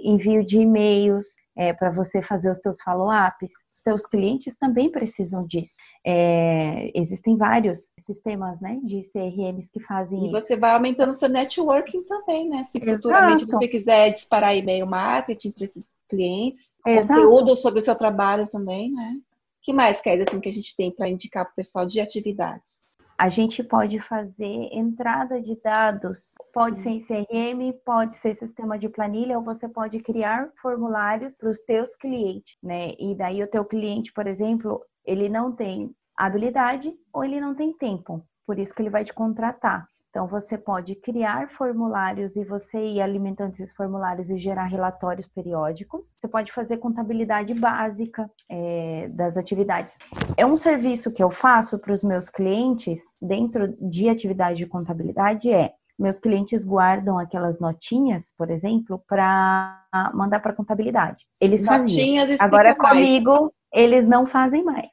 envio 0.05 0.45
de 0.45 0.59
e-mails, 0.59 1.25
é, 1.55 1.73
para 1.73 1.91
você 1.91 2.21
fazer 2.21 2.51
os 2.51 2.59
seus 2.59 2.81
follow-ups. 2.81 3.51
Os 3.73 3.81
seus 3.81 4.05
clientes 4.05 4.57
também 4.57 4.89
precisam 4.89 5.45
disso. 5.45 5.75
É, 6.05 6.91
existem 6.95 7.37
vários 7.37 7.89
sistemas 7.99 8.59
né, 8.59 8.79
de 8.83 9.01
CRMs 9.11 9.71
que 9.71 9.79
fazem 9.81 10.19
e 10.19 10.27
isso. 10.27 10.37
E 10.37 10.41
você 10.41 10.57
vai 10.57 10.71
aumentando 10.71 11.11
o 11.11 11.15
seu 11.15 11.29
networking 11.29 12.03
também, 12.03 12.49
né? 12.49 12.63
Se 12.63 12.79
futuramente 12.79 13.43
Exato. 13.43 13.57
você 13.57 13.67
quiser 13.67 14.11
disparar 14.11 14.55
e-mail 14.55 14.87
marketing 14.87 15.51
para 15.51 15.65
esses 15.65 15.91
clientes, 16.09 16.75
Exato. 16.85 17.21
conteúdo 17.21 17.55
sobre 17.57 17.79
o 17.79 17.83
seu 17.83 17.95
trabalho 17.95 18.47
também, 18.47 18.91
né? 18.91 19.17
O 19.17 19.65
que 19.65 19.73
mais, 19.73 20.01
quer 20.01 20.21
assim, 20.21 20.41
que 20.41 20.49
a 20.49 20.53
gente 20.53 20.75
tem 20.75 20.91
para 20.91 21.07
indicar 21.07 21.45
para 21.45 21.53
o 21.53 21.55
pessoal 21.55 21.85
de 21.85 22.01
atividades? 22.01 22.83
A 23.23 23.29
gente 23.29 23.63
pode 23.63 24.01
fazer 24.01 24.67
entrada 24.73 25.41
de 25.41 25.55
dados, 25.61 26.33
pode 26.53 26.81
ser 26.81 26.89
em 26.89 26.99
CRM, 26.99 27.71
pode 27.85 28.15
ser 28.15 28.35
sistema 28.35 28.77
de 28.77 28.89
planilha, 28.89 29.37
ou 29.37 29.43
você 29.45 29.69
pode 29.69 29.97
criar 29.99 30.51
formulários 30.61 31.37
para 31.37 31.47
os 31.47 31.61
teus 31.61 31.95
clientes, 31.95 32.57
né? 32.61 32.91
E 32.99 33.15
daí 33.15 33.41
o 33.41 33.47
teu 33.47 33.63
cliente, 33.63 34.11
por 34.11 34.27
exemplo, 34.27 34.81
ele 35.05 35.29
não 35.29 35.53
tem 35.53 35.95
habilidade 36.17 36.93
ou 37.13 37.23
ele 37.23 37.39
não 37.39 37.55
tem 37.55 37.71
tempo, 37.71 38.21
por 38.45 38.59
isso 38.59 38.75
que 38.75 38.81
ele 38.81 38.89
vai 38.89 39.05
te 39.05 39.13
contratar. 39.13 39.87
Então, 40.13 40.27
você 40.27 40.59
pode 40.59 40.93
criar 40.93 41.49
formulários 41.49 42.35
e 42.35 42.43
você 42.43 42.77
ir 42.77 43.01
alimentando 43.01 43.53
esses 43.53 43.73
formulários 43.73 44.29
e 44.29 44.37
gerar 44.37 44.65
relatórios 44.65 45.25
periódicos. 45.25 46.13
Você 46.19 46.27
pode 46.27 46.51
fazer 46.51 46.77
contabilidade 46.77 47.55
básica 47.55 48.29
é, 48.47 49.09
das 49.09 49.35
atividades. 49.37 49.97
É 50.37 50.45
um 50.45 50.55
serviço 50.55 51.11
que 51.11 51.23
eu 51.23 51.31
faço 51.31 51.79
para 51.79 51.91
os 51.91 52.03
meus 52.03 52.29
clientes 52.29 53.01
dentro 53.19 53.75
de 53.81 54.07
atividade 54.07 54.59
de 54.59 54.67
contabilidade 54.67 55.51
é 55.51 55.73
meus 55.97 56.19
clientes 56.19 56.63
guardam 56.63 57.17
aquelas 57.17 57.59
notinhas, 57.59 58.31
por 58.37 58.51
exemplo, 58.51 59.03
para 59.07 59.83
mandar 60.13 60.41
para 60.41 60.53
contabilidade. 60.53 61.25
Eles 61.41 61.63
notinhas 61.63 62.29
faziam. 62.29 62.45
Agora 62.45 62.75
mais. 62.77 62.89
comigo 62.91 63.51
eles 63.73 64.07
não 64.07 64.27
fazem 64.27 64.63
mais. 64.63 64.89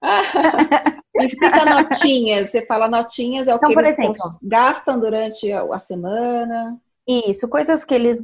Explica 1.24 1.64
notinhas. 1.64 2.50
Você 2.50 2.64
fala 2.64 2.88
notinhas, 2.88 3.48
é 3.48 3.54
o 3.54 3.56
então, 3.56 3.70
que 3.70 3.78
eles 3.78 3.98
exemplo, 3.98 4.22
gastam 4.42 4.98
durante 4.98 5.52
a 5.52 5.78
semana. 5.78 6.78
Isso, 7.06 7.48
coisas 7.48 7.84
que 7.84 7.94
eles 7.94 8.22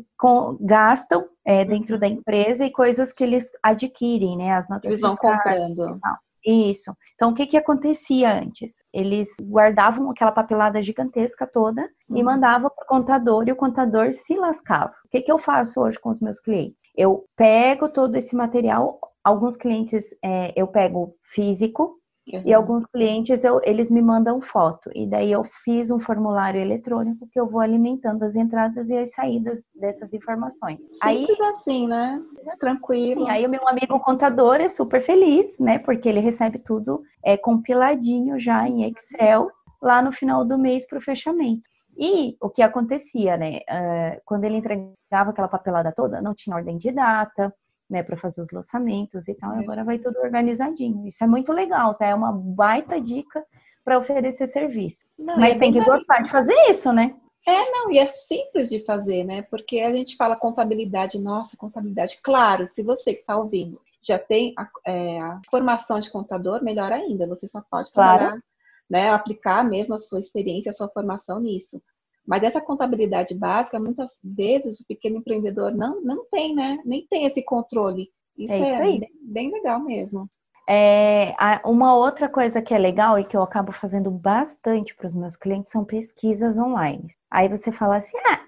gastam 0.61 1.27
é, 1.43 1.65
dentro 1.65 1.99
da 1.99 2.07
empresa 2.07 2.67
e 2.67 2.71
coisas 2.71 3.15
que 3.15 3.25
eles 3.25 3.51
adquirem, 3.63 4.37
né? 4.37 4.53
As 4.53 4.69
notas 4.69 4.91
Eles 4.91 5.01
vão 5.01 5.17
comprando. 5.17 5.99
Isso. 6.45 6.95
Então, 7.15 7.31
o 7.31 7.35
que 7.35 7.47
que 7.47 7.57
acontecia 7.57 8.31
antes? 8.39 8.85
Eles 8.93 9.31
guardavam 9.41 10.11
aquela 10.11 10.31
papelada 10.31 10.83
gigantesca 10.83 11.47
toda 11.47 11.81
uhum. 12.11 12.17
e 12.19 12.23
mandavam 12.23 12.71
para 12.71 12.85
o 12.85 12.87
contador 12.87 13.49
e 13.49 13.53
o 13.53 13.57
contador 13.57 14.13
se 14.13 14.37
lascava. 14.37 14.93
O 15.07 15.09
que 15.09 15.23
que 15.23 15.33
eu 15.33 15.39
faço 15.39 15.81
hoje 15.81 15.99
com 15.99 16.11
os 16.11 16.21
meus 16.21 16.39
clientes? 16.39 16.85
Eu 16.95 17.25
pego 17.35 17.89
todo 17.89 18.17
esse 18.17 18.37
material, 18.37 19.01
alguns 19.23 19.57
clientes 19.57 20.15
é, 20.23 20.53
eu 20.55 20.67
pego 20.67 21.17
físico, 21.23 21.99
Uhum. 22.33 22.43
E 22.45 22.55
alguns 22.55 22.87
clientes, 22.87 23.45
eu, 23.45 23.61
eles 23.65 23.91
me 23.91 24.01
mandam 24.01 24.41
foto. 24.41 24.91
E 24.95 25.07
daí 25.07 25.31
eu 25.31 25.45
fiz 25.63 25.91
um 25.91 26.01
formulário 26.01 26.61
eletrônico 26.61 27.29
que 27.31 27.39
eu 27.39 27.47
vou 27.47 27.61
alimentando 27.61 28.23
as 28.25 28.35
entradas 28.35 28.89
e 28.89 28.97
as 28.97 29.13
saídas 29.13 29.63
dessas 29.75 30.15
informações. 30.15 30.87
Simples 30.87 31.03
aí, 31.03 31.49
assim, 31.51 31.87
né? 31.87 32.23
Tranquilo. 32.59 33.25
Sim, 33.25 33.31
aí 33.31 33.45
o 33.47 33.51
meu 33.51 33.67
amigo 33.69 33.99
contador 34.01 34.57
é 34.57 34.69
super 34.69 35.03
feliz, 35.03 35.59
né? 35.59 35.79
Porque 35.79 36.09
ele 36.09 36.21
recebe 36.21 36.59
tudo 36.59 37.03
é, 37.23 37.37
compiladinho 37.37 38.39
já 38.39 38.67
em 38.67 38.85
Excel 38.85 39.51
lá 39.83 40.01
no 40.01 40.11
final 40.11 40.45
do 40.45 40.59
mês 40.59 40.87
para 40.87 40.99
o 40.99 41.03
fechamento. 41.03 41.69
E 41.97 42.37
o 42.41 42.49
que 42.49 42.63
acontecia, 42.63 43.37
né? 43.37 43.59
Uh, 43.59 44.21
quando 44.25 44.45
ele 44.45 44.57
entregava 44.57 45.31
aquela 45.31 45.47
papelada 45.47 45.93
toda, 45.93 46.21
não 46.21 46.35
tinha 46.35 46.57
ordem 46.57 46.77
de 46.77 46.91
data, 46.91 47.55
né, 47.95 48.03
para 48.03 48.17
fazer 48.17 48.41
os 48.43 48.51
lançamentos 48.51 49.29
e 49.29 49.35
tal. 49.35 49.55
É. 49.55 49.61
Agora 49.61 49.85
vai 49.85 49.99
tudo 50.01 50.19
organizadinho. 50.19 51.07
Isso 51.07 51.23
é 51.23 51.27
muito 51.29 51.53
legal, 51.53 51.95
tá? 51.95 52.07
É 52.07 52.15
uma 52.15 52.33
baita 52.33 53.01
dica 53.01 53.45
para 53.85 53.99
oferecer 53.99 54.49
serviço. 54.49 55.07
Não, 55.17 55.39
Mas 55.39 55.55
é 55.55 55.59
tem 55.61 55.73
que 55.73 55.85
gostar 55.85 56.23
de 56.23 56.31
fazer 56.31 56.55
isso, 56.69 56.93
né? 56.93 57.15
É, 57.47 57.71
não, 57.71 57.93
e 57.93 57.99
é 57.99 58.07
simples 58.07 58.69
de 58.69 58.81
fazer, 58.81 59.23
né? 59.23 59.43
Porque 59.43 59.79
a 59.81 59.93
gente 59.93 60.17
fala 60.17 60.35
contabilidade, 60.35 61.21
nossa, 61.21 61.57
contabilidade. 61.57 62.19
Claro, 62.21 62.67
se 62.67 62.83
você 62.83 63.15
que 63.15 63.21
está 63.21 63.37
ouvindo 63.37 63.81
já 64.03 64.19
tem 64.19 64.53
a, 64.59 64.69
é, 64.85 65.21
a, 65.21 65.41
formação 65.51 65.99
de 65.99 66.11
contador, 66.11 66.63
melhor 66.63 66.93
ainda, 66.93 67.27
você 67.27 67.49
só 67.49 67.63
pode 67.71 67.91
trabalhar, 67.91 68.29
claro. 68.29 68.43
né, 68.91 69.11
aplicar 69.11 69.65
mesmo 69.65 69.95
a 69.95 69.99
sua 69.99 70.21
experiência, 70.21 70.71
a 70.71 70.75
sua 70.75 70.89
formação 70.89 71.41
nisso. 71.41 71.81
Mas 72.27 72.43
essa 72.43 72.61
contabilidade 72.61 73.35
básica, 73.35 73.79
muitas 73.79 74.19
vezes 74.23 74.81
o 74.81 74.87
pequeno 74.87 75.19
empreendedor 75.19 75.75
não, 75.75 76.01
não 76.03 76.25
tem, 76.31 76.55
né? 76.55 76.79
Nem 76.85 77.07
tem 77.07 77.25
esse 77.25 77.45
controle. 77.45 78.09
Isso 78.37 78.55
é, 78.55 78.57
isso 78.57 78.67
é 78.67 78.79
bem, 78.81 79.11
bem, 79.21 79.53
legal 79.53 79.81
mesmo. 79.81 80.29
É, 80.69 81.35
uma 81.65 81.95
outra 81.95 82.29
coisa 82.29 82.63
que 82.63 82.73
é 82.73 82.79
legal 82.79 83.19
e 83.19 83.25
que 83.25 83.37
eu 83.37 83.43
acabo 83.43 83.71
fazendo 83.71 84.11
bastante 84.11 84.95
para 84.95 85.07
os 85.07 85.15
meus 85.15 85.37
clientes 85.37 85.71
são 85.71 85.85
pesquisas 85.85 86.59
online. 86.59 87.09
Aí 87.31 87.49
você 87.49 87.71
fala 87.71 87.97
assim, 87.97 88.17
ah, 88.27 88.41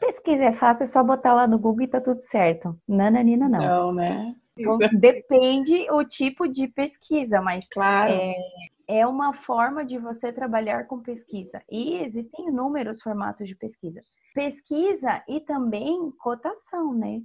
pesquisa 0.00 0.44
é 0.44 0.52
fácil, 0.52 0.84
é 0.84 0.86
só 0.86 1.02
botar 1.04 1.32
lá 1.32 1.46
no 1.46 1.58
Google 1.58 1.84
e 1.84 1.88
tá 1.88 2.00
tudo 2.00 2.18
certo. 2.18 2.76
Nananina, 2.88 3.48
não. 3.48 3.60
Não, 3.60 3.92
né? 3.92 4.34
Então, 4.58 4.78
depende 4.98 5.86
o 5.90 6.04
tipo 6.04 6.46
de 6.46 6.66
pesquisa, 6.68 7.40
mas 7.40 7.66
claro. 7.68 8.12
É, 8.12 8.34
é 8.90 9.06
uma 9.06 9.32
forma 9.32 9.84
de 9.84 9.98
você 9.98 10.32
trabalhar 10.32 10.88
com 10.88 11.00
pesquisa. 11.00 11.62
E 11.70 11.94
existem 11.98 12.48
inúmeros 12.48 13.00
formatos 13.00 13.46
de 13.46 13.54
pesquisa. 13.54 14.00
Pesquisa 14.34 15.22
e 15.28 15.40
também 15.40 16.10
cotação, 16.18 16.92
né? 16.92 17.20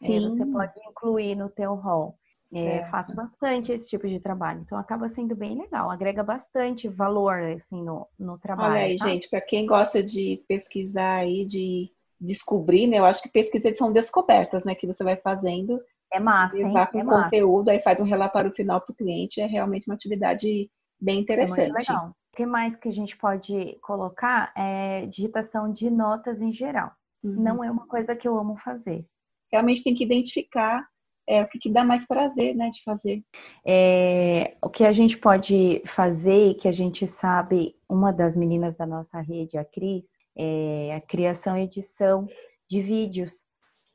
É, 0.00 0.04
Sim. 0.04 0.24
É, 0.24 0.30
você 0.30 0.46
pode 0.46 0.72
incluir 0.88 1.34
no 1.34 1.50
teu 1.50 1.74
rol. 1.74 2.14
É, 2.52 2.82
faço 2.90 3.14
bastante 3.14 3.70
esse 3.70 3.88
tipo 3.88 4.08
de 4.08 4.18
trabalho, 4.18 4.62
então 4.62 4.76
acaba 4.76 5.08
sendo 5.08 5.36
bem 5.36 5.56
legal, 5.56 5.88
agrega 5.88 6.20
bastante 6.20 6.88
valor 6.88 7.40
assim 7.44 7.80
no, 7.80 8.08
no 8.18 8.36
trabalho. 8.40 8.72
Olha 8.72 8.80
aí, 8.82 8.96
tá? 8.96 9.06
gente, 9.06 9.30
para 9.30 9.40
quem 9.40 9.64
gosta 9.64 10.02
de 10.02 10.42
pesquisar 10.48 11.24
e 11.24 11.44
de 11.44 11.92
descobrir, 12.20 12.88
né? 12.88 12.98
Eu 12.98 13.04
acho 13.04 13.22
que 13.22 13.28
pesquisas 13.28 13.78
são 13.78 13.92
descobertas, 13.92 14.64
né? 14.64 14.74
Que 14.74 14.84
você 14.84 15.04
vai 15.04 15.16
fazendo. 15.16 15.80
É 16.12 16.18
massa, 16.18 16.58
hein? 16.58 16.72
com 16.72 16.98
é 16.98 17.04
conteúdo, 17.04 17.66
massa. 17.66 17.70
aí 17.70 17.80
faz 17.80 18.00
um 18.00 18.04
relatório 18.04 18.50
final 18.50 18.80
para 18.80 18.92
o 18.92 18.96
cliente, 18.96 19.40
é 19.40 19.46
realmente 19.46 19.88
uma 19.88 19.94
atividade 19.94 20.68
bem 21.00 21.18
é 21.18 21.20
interessante. 21.20 21.70
É 21.70 21.94
legal. 21.94 22.10
O 22.32 22.36
que 22.36 22.46
mais 22.46 22.76
que 22.76 22.88
a 22.88 22.92
gente 22.92 23.16
pode 23.16 23.76
colocar 23.82 24.52
é 24.56 25.06
digitação 25.06 25.72
de 25.72 25.90
notas 25.90 26.40
em 26.40 26.52
geral. 26.52 26.92
Uhum. 27.22 27.32
Não 27.32 27.64
é 27.64 27.70
uma 27.70 27.86
coisa 27.86 28.14
que 28.14 28.26
eu 28.26 28.38
amo 28.38 28.56
fazer. 28.56 29.04
Realmente 29.50 29.82
tem 29.82 29.94
que 29.94 30.04
identificar 30.04 30.86
é, 31.28 31.42
o 31.42 31.48
que, 31.48 31.58
que 31.58 31.70
dá 31.70 31.84
mais 31.84 32.06
prazer, 32.06 32.54
né, 32.54 32.68
de 32.70 32.82
fazer. 32.82 33.22
É, 33.64 34.56
o 34.62 34.68
que 34.68 34.84
a 34.84 34.92
gente 34.92 35.18
pode 35.18 35.82
fazer, 35.86 36.54
que 36.54 36.66
a 36.66 36.72
gente 36.72 37.06
sabe, 37.06 37.76
uma 37.88 38.12
das 38.12 38.36
meninas 38.36 38.76
da 38.76 38.86
nossa 38.86 39.20
rede, 39.20 39.56
a 39.56 39.64
Cris, 39.64 40.06
é 40.36 40.94
a 40.94 41.00
criação 41.00 41.56
e 41.56 41.62
edição 41.62 42.26
de 42.68 42.80
vídeos. 42.80 43.44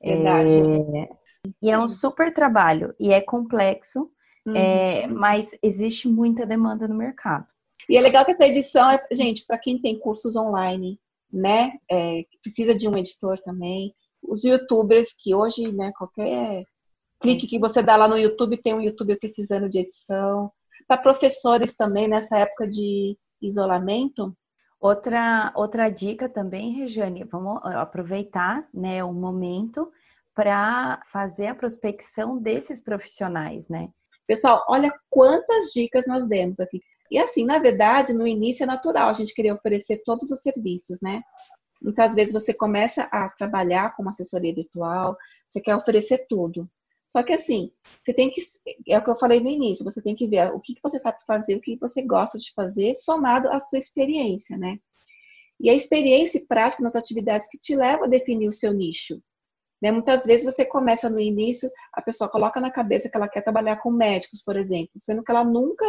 Verdade. 0.02 0.48
É, 0.48 1.10
e 1.62 1.70
é 1.70 1.78
um 1.78 1.88
super 1.88 2.34
trabalho 2.34 2.94
e 3.00 3.12
é 3.12 3.22
complexo, 3.22 4.10
Uhum. 4.46 4.56
É, 4.56 5.08
mas 5.08 5.52
existe 5.62 6.08
muita 6.08 6.46
demanda 6.46 6.88
no 6.88 6.96
mercado. 6.96 7.48
E 7.90 7.98
é 7.98 8.02
legal 8.02 8.24
que 8.24 8.32
essa 8.32 8.46
edição 8.46 8.90
é, 8.90 9.04
gente, 9.12 9.46
para 9.46 9.58
quem 9.58 9.80
tem 9.80 10.00
cursos 10.00 10.36
online, 10.36 11.00
né, 11.32 11.74
é, 11.90 12.26
precisa 12.42 12.74
de 12.74 12.88
um 12.88 12.98
editor 12.98 13.40
também, 13.42 13.94
os 14.24 14.44
youtubers 14.44 15.14
que 15.18 15.36
hoje, 15.36 15.72
né, 15.72 15.92
qualquer 15.98 16.64
clique 17.20 17.48
que 17.48 17.60
você 17.60 17.82
dá 17.82 17.96
lá 17.96 18.08
no 18.08 18.18
YouTube 18.18 18.58
tem 18.58 18.74
um 18.74 18.82
youtuber 18.82 19.20
precisando 19.20 19.68
de 19.70 19.80
edição, 19.80 20.52
para 20.88 21.02
professores 21.02 21.76
também 21.76 22.08
nessa 22.08 22.38
época 22.38 22.68
de 22.68 23.18
isolamento. 23.42 24.36
Outra, 24.80 25.52
outra 25.56 25.90
dica 25.90 26.30
também, 26.30 26.72
Regiane, 26.74 27.24
vamos 27.24 27.60
aproveitar 27.64 28.68
né, 28.74 29.04
o 29.04 29.14
momento 29.14 29.92
para 30.34 31.02
fazer 31.12 31.48
a 31.48 31.56
prospecção 31.56 32.38
desses 32.38 32.80
profissionais, 32.80 33.70
né? 33.70 33.90
Pessoal, 34.28 34.64
olha 34.68 34.94
quantas 35.10 35.72
dicas 35.74 36.08
nós 36.08 36.28
demos 36.28 36.60
aqui. 36.60 36.82
E 37.12 37.20
assim, 37.20 37.46
na 37.46 37.60
verdade, 37.60 38.14
no 38.14 38.26
início 38.26 38.64
é 38.64 38.66
natural 38.66 39.10
a 39.10 39.14
gente 39.14 39.34
querer 39.34 39.52
oferecer 39.52 40.02
todos 40.04 40.32
os 40.32 40.42
serviços, 40.42 41.00
né? 41.02 41.22
Muitas 41.82 42.16
vezes 42.16 42.34
você 42.34 42.54
começa 42.54 43.04
a 43.12 43.30
trabalhar 43.30 43.96
com 43.96 44.10
assessoria 44.10 44.54
virtual, 44.54 45.16
você 45.46 45.62
quer 45.62 45.76
oferecer 45.76 46.26
tudo. 46.28 46.68
Só 47.08 47.22
que 47.22 47.34
assim, 47.34 47.72
você 48.04 48.14
tem 48.14 48.30
que, 48.32 48.42
é 48.88 48.98
o 48.98 49.04
que 49.04 49.10
eu 49.10 49.16
falei 49.16 49.40
no 49.40 49.50
início, 49.50 49.86
você 49.86 50.02
tem 50.02 50.16
que 50.16 50.28
ver 50.28 50.52
o 50.52 50.60
que 50.60 50.76
você 50.82 50.98
sabe 51.00 51.24
fazer, 51.26 51.56
o 51.56 51.62
que 51.62 51.78
você 51.78 52.02
gosta 52.02 52.38
de 52.40 52.52
fazer, 52.54 52.96
somado 52.96 53.50
à 53.50 53.60
sua 53.60 53.78
experiência, 53.78 54.58
né? 54.58 54.80
E 55.60 55.70
a 55.70 55.74
experiência 55.74 56.40
e 56.40 56.46
prática 56.46 56.84
nas 56.84 56.96
atividades 56.96 57.48
que 57.48 57.58
te 57.58 57.76
levam 57.76 58.06
a 58.06 58.10
definir 58.10 58.48
o 58.48 58.54
seu 58.54 58.74
nicho. 58.74 59.22
Né? 59.82 59.92
Muitas 59.92 60.26
vezes 60.26 60.46
você 60.46 60.66
começa 60.66 61.10
no 61.10 61.20
início, 61.20 61.70
a 61.94 62.02
pessoa 62.02 62.30
coloca 62.30 62.60
na 62.60 62.72
cabeça 62.72 63.10
que 63.10 63.18
ela 63.18 63.28
quer 63.28 63.42
trabalhar 63.42 63.78
com 63.78 63.92
médicos, 63.92 64.42
por 64.42 64.58
exemplo, 64.58 64.94
sendo 64.98 65.24
que 65.24 65.32
ela 65.32 65.44
nunca 65.44 65.86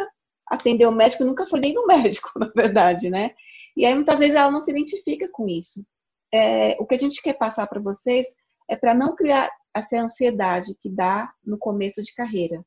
atendeu 0.48 0.90
médico, 0.92 1.24
nunca 1.24 1.46
foi 1.46 1.60
nem 1.60 1.74
no 1.74 1.86
médico, 1.88 2.30
na 2.38 2.50
verdade, 2.54 3.10
né? 3.10 3.32
E 3.76 3.84
aí 3.84 3.94
muitas 3.94 4.18
vezes 4.18 4.34
ela 4.34 4.50
não 4.50 4.60
se 4.60 4.70
identifica 4.70 5.28
com 5.30 5.48
isso. 5.48 5.84
É, 6.32 6.76
o 6.80 6.86
que 6.86 6.94
a 6.94 6.98
gente 6.98 7.22
quer 7.22 7.34
passar 7.34 7.66
para 7.66 7.80
vocês 7.80 8.26
é 8.68 8.76
para 8.76 8.94
não 8.94 9.14
criar 9.14 9.50
essa 9.74 9.98
ansiedade 9.98 10.74
que 10.80 10.88
dá 10.88 11.32
no 11.44 11.58
começo 11.58 12.02
de 12.02 12.14
carreira. 12.14 12.64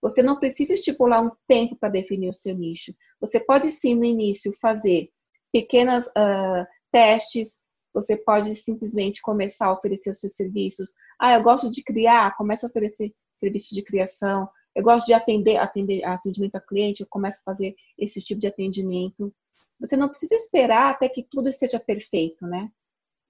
Você 0.00 0.22
não 0.22 0.38
precisa 0.38 0.74
estipular 0.74 1.24
um 1.24 1.30
tempo 1.48 1.76
para 1.76 1.88
definir 1.88 2.28
o 2.28 2.34
seu 2.34 2.54
nicho. 2.54 2.94
Você 3.20 3.40
pode 3.40 3.70
sim, 3.70 3.94
no 3.94 4.04
início, 4.04 4.52
fazer 4.60 5.08
pequenos 5.52 6.06
uh, 6.08 6.66
testes, 6.92 7.63
você 7.94 8.16
pode 8.16 8.52
simplesmente 8.56 9.22
começar 9.22 9.68
a 9.68 9.72
oferecer 9.72 10.10
os 10.10 10.18
seus 10.18 10.34
serviços. 10.34 10.92
Ah, 11.18 11.34
eu 11.34 11.42
gosto 11.42 11.70
de 11.70 11.82
criar, 11.82 12.36
comece 12.36 12.66
a 12.66 12.68
oferecer 12.68 13.12
serviços 13.38 13.70
de 13.70 13.82
criação. 13.82 14.48
Eu 14.74 14.82
gosto 14.82 15.06
de 15.06 15.14
atender, 15.14 15.56
atender 15.56 16.04
atendimento 16.04 16.56
a 16.56 16.60
cliente, 16.60 17.02
eu 17.02 17.06
começo 17.08 17.38
a 17.40 17.44
fazer 17.44 17.76
esse 17.96 18.20
tipo 18.20 18.40
de 18.40 18.48
atendimento. 18.48 19.32
Você 19.78 19.96
não 19.96 20.08
precisa 20.08 20.34
esperar 20.34 20.90
até 20.90 21.08
que 21.08 21.22
tudo 21.22 21.48
esteja 21.48 21.78
perfeito, 21.78 22.44
né? 22.46 22.68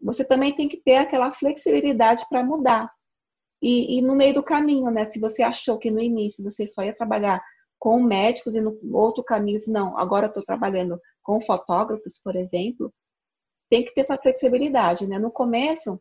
Você 0.01 0.25
também 0.25 0.57
tem 0.57 0.69
que 0.69 0.79
ter 0.79 0.97
aquela 0.97 1.31
flexibilidade 1.31 2.25
para 2.31 2.43
mudar. 2.43 2.91
E, 3.61 3.99
e, 3.99 4.03
no 4.03 4.15
meio 4.15 4.35
do 4.35 4.43
caminho, 4.43 4.91
né? 4.91 5.05
Se 5.05 5.21
você 5.21 5.43
achou 5.43 5.79
que 5.79 5.91
no 5.91 6.01
início 6.01 6.43
você 6.43 6.67
só 6.67 6.83
ia 6.83 6.95
trabalhar 6.95 7.43
com 7.79 8.03
médicos 8.03 8.55
e 8.55 8.63
no 8.63 8.79
outro 8.93 9.23
caminho, 9.23 9.59
não, 9.69 9.99
agora 9.99 10.27
estou 10.27 10.43
trabalhando 10.43 10.99
com 11.23 11.41
fotógrafos, 11.41 12.19
por 12.19 12.35
exemplo, 12.35 12.93
tem 13.75 13.85
que 13.85 13.93
ter 13.93 14.03
essa 14.03 14.17
flexibilidade, 14.17 15.05
né? 15.05 15.19
No 15.19 15.33
começo, 15.33 16.01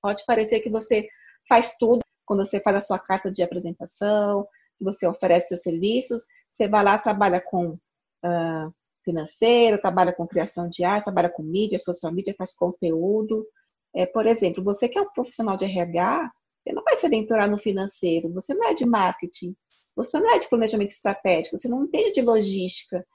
pode 0.00 0.24
parecer 0.24 0.60
que 0.60 0.70
você 0.70 1.06
faz 1.46 1.76
tudo, 1.78 2.00
quando 2.24 2.42
você 2.46 2.58
faz 2.60 2.76
a 2.78 2.80
sua 2.80 2.98
carta 2.98 3.30
de 3.30 3.42
apresentação, 3.42 4.48
você 4.80 5.06
oferece 5.06 5.48
seus 5.48 5.60
serviços, 5.60 6.24
você 6.50 6.66
vai 6.66 6.82
lá, 6.82 6.98
trabalha 6.98 7.42
com 7.42 7.72
uh, 7.72 8.74
financeiro, 9.04 9.78
trabalha 9.78 10.14
com 10.14 10.26
criação 10.26 10.66
de 10.66 10.82
arte, 10.82 11.04
trabalha 11.04 11.28
com 11.28 11.42
mídia, 11.42 11.78
social 11.78 12.10
media, 12.10 12.34
faz 12.38 12.54
conteúdo. 12.56 13.46
É, 13.94 14.06
por 14.06 14.26
exemplo, 14.26 14.64
você 14.64 14.88
que 14.88 14.98
é 14.98 15.02
um 15.02 15.12
profissional 15.12 15.58
de 15.58 15.66
RH, 15.66 16.32
você 16.64 16.72
não 16.72 16.82
vai 16.82 16.96
se 16.96 17.04
aventurar 17.04 17.46
no 17.50 17.58
financeiro, 17.58 18.32
você 18.32 18.54
não 18.54 18.66
é 18.66 18.72
de 18.72 18.86
marketing, 18.86 19.54
você 19.94 20.18
não 20.18 20.34
é 20.34 20.38
de 20.38 20.48
planejamento 20.48 20.92
estratégico, 20.92 21.58
você 21.58 21.68
não 21.68 21.84
entende 21.84 22.12
de 22.12 22.22
logística. 22.22 23.06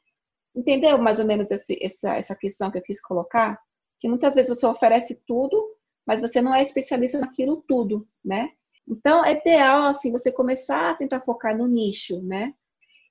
Entendeu 0.55 0.99
mais 0.99 1.19
ou 1.19 1.25
menos 1.25 1.49
essa, 1.49 1.73
essa 2.15 2.35
questão 2.35 2.69
que 2.69 2.77
eu 2.77 2.83
quis 2.83 3.01
colocar? 3.01 3.59
Que 3.99 4.07
muitas 4.07 4.35
vezes 4.35 4.49
você 4.49 4.65
oferece 4.65 5.21
tudo, 5.27 5.75
mas 6.05 6.21
você 6.21 6.41
não 6.41 6.53
é 6.53 6.63
especialista 6.63 7.19
naquilo 7.19 7.63
tudo, 7.67 8.07
né? 8.23 8.49
Então, 8.87 9.23
é 9.23 9.33
ideal, 9.33 9.87
assim, 9.87 10.11
você 10.11 10.31
começar 10.31 10.91
a 10.91 10.95
tentar 10.95 11.21
focar 11.21 11.55
no 11.55 11.67
nicho, 11.67 12.21
né? 12.23 12.53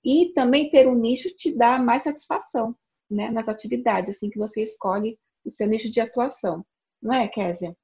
E 0.05 0.33
também 0.35 0.71
ter 0.71 0.89
um 0.89 0.95
nicho 0.95 1.29
te 1.37 1.57
dá 1.57 1.79
mais 1.79 2.03
satisfação, 2.03 2.75
né? 3.09 3.31
Nas 3.31 3.49
atividades, 3.49 4.11
assim, 4.11 4.29
que 4.29 4.39
você 4.39 4.63
escolhe 4.63 5.19
o 5.45 5.51
seu 5.51 5.69
nicho 5.69 5.91
de 5.91 6.01
atuação. 6.01 6.65
Não 7.01 7.13
é, 7.13 7.29
Késia? 7.29 7.77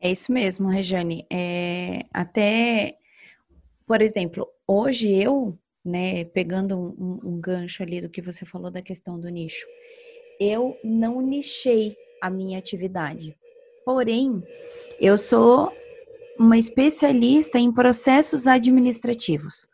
É 0.00 0.10
isso 0.10 0.30
mesmo, 0.30 0.68
Rejane. 0.68 1.26
É, 1.32 2.04
até, 2.12 2.96
por 3.86 4.00
exemplo, 4.00 4.46
hoje 4.68 5.10
eu, 5.10 5.58
né, 5.84 6.24
pegando 6.26 6.78
um, 6.78 7.18
um 7.24 7.40
gancho 7.40 7.82
ali 7.82 8.00
do 8.00 8.10
que 8.10 8.22
você 8.22 8.44
falou 8.44 8.70
da 8.70 8.82
questão 8.82 9.18
do 9.18 9.28
nicho, 9.28 9.66
eu 10.38 10.76
não 10.84 11.20
nichei 11.20 11.96
a 12.24 12.30
minha 12.30 12.58
atividade. 12.58 13.36
Porém, 13.84 14.42
eu 14.98 15.18
sou 15.18 15.70
uma 16.38 16.56
especialista 16.56 17.58
em 17.58 17.70
processos 17.70 18.46
administrativos. 18.46 19.66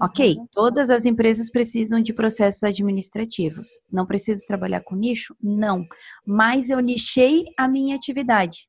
Ok, 0.00 0.34
uhum. 0.34 0.48
todas 0.50 0.88
as 0.88 1.04
empresas 1.04 1.50
precisam 1.50 2.00
de 2.00 2.14
processos 2.14 2.62
administrativos. 2.62 3.68
Não 3.92 4.06
preciso 4.06 4.46
trabalhar 4.46 4.80
com 4.80 4.96
nicho? 4.96 5.36
Não. 5.42 5.86
Mas 6.24 6.70
eu 6.70 6.80
nichei 6.80 7.44
a 7.54 7.68
minha 7.68 7.96
atividade. 7.96 8.66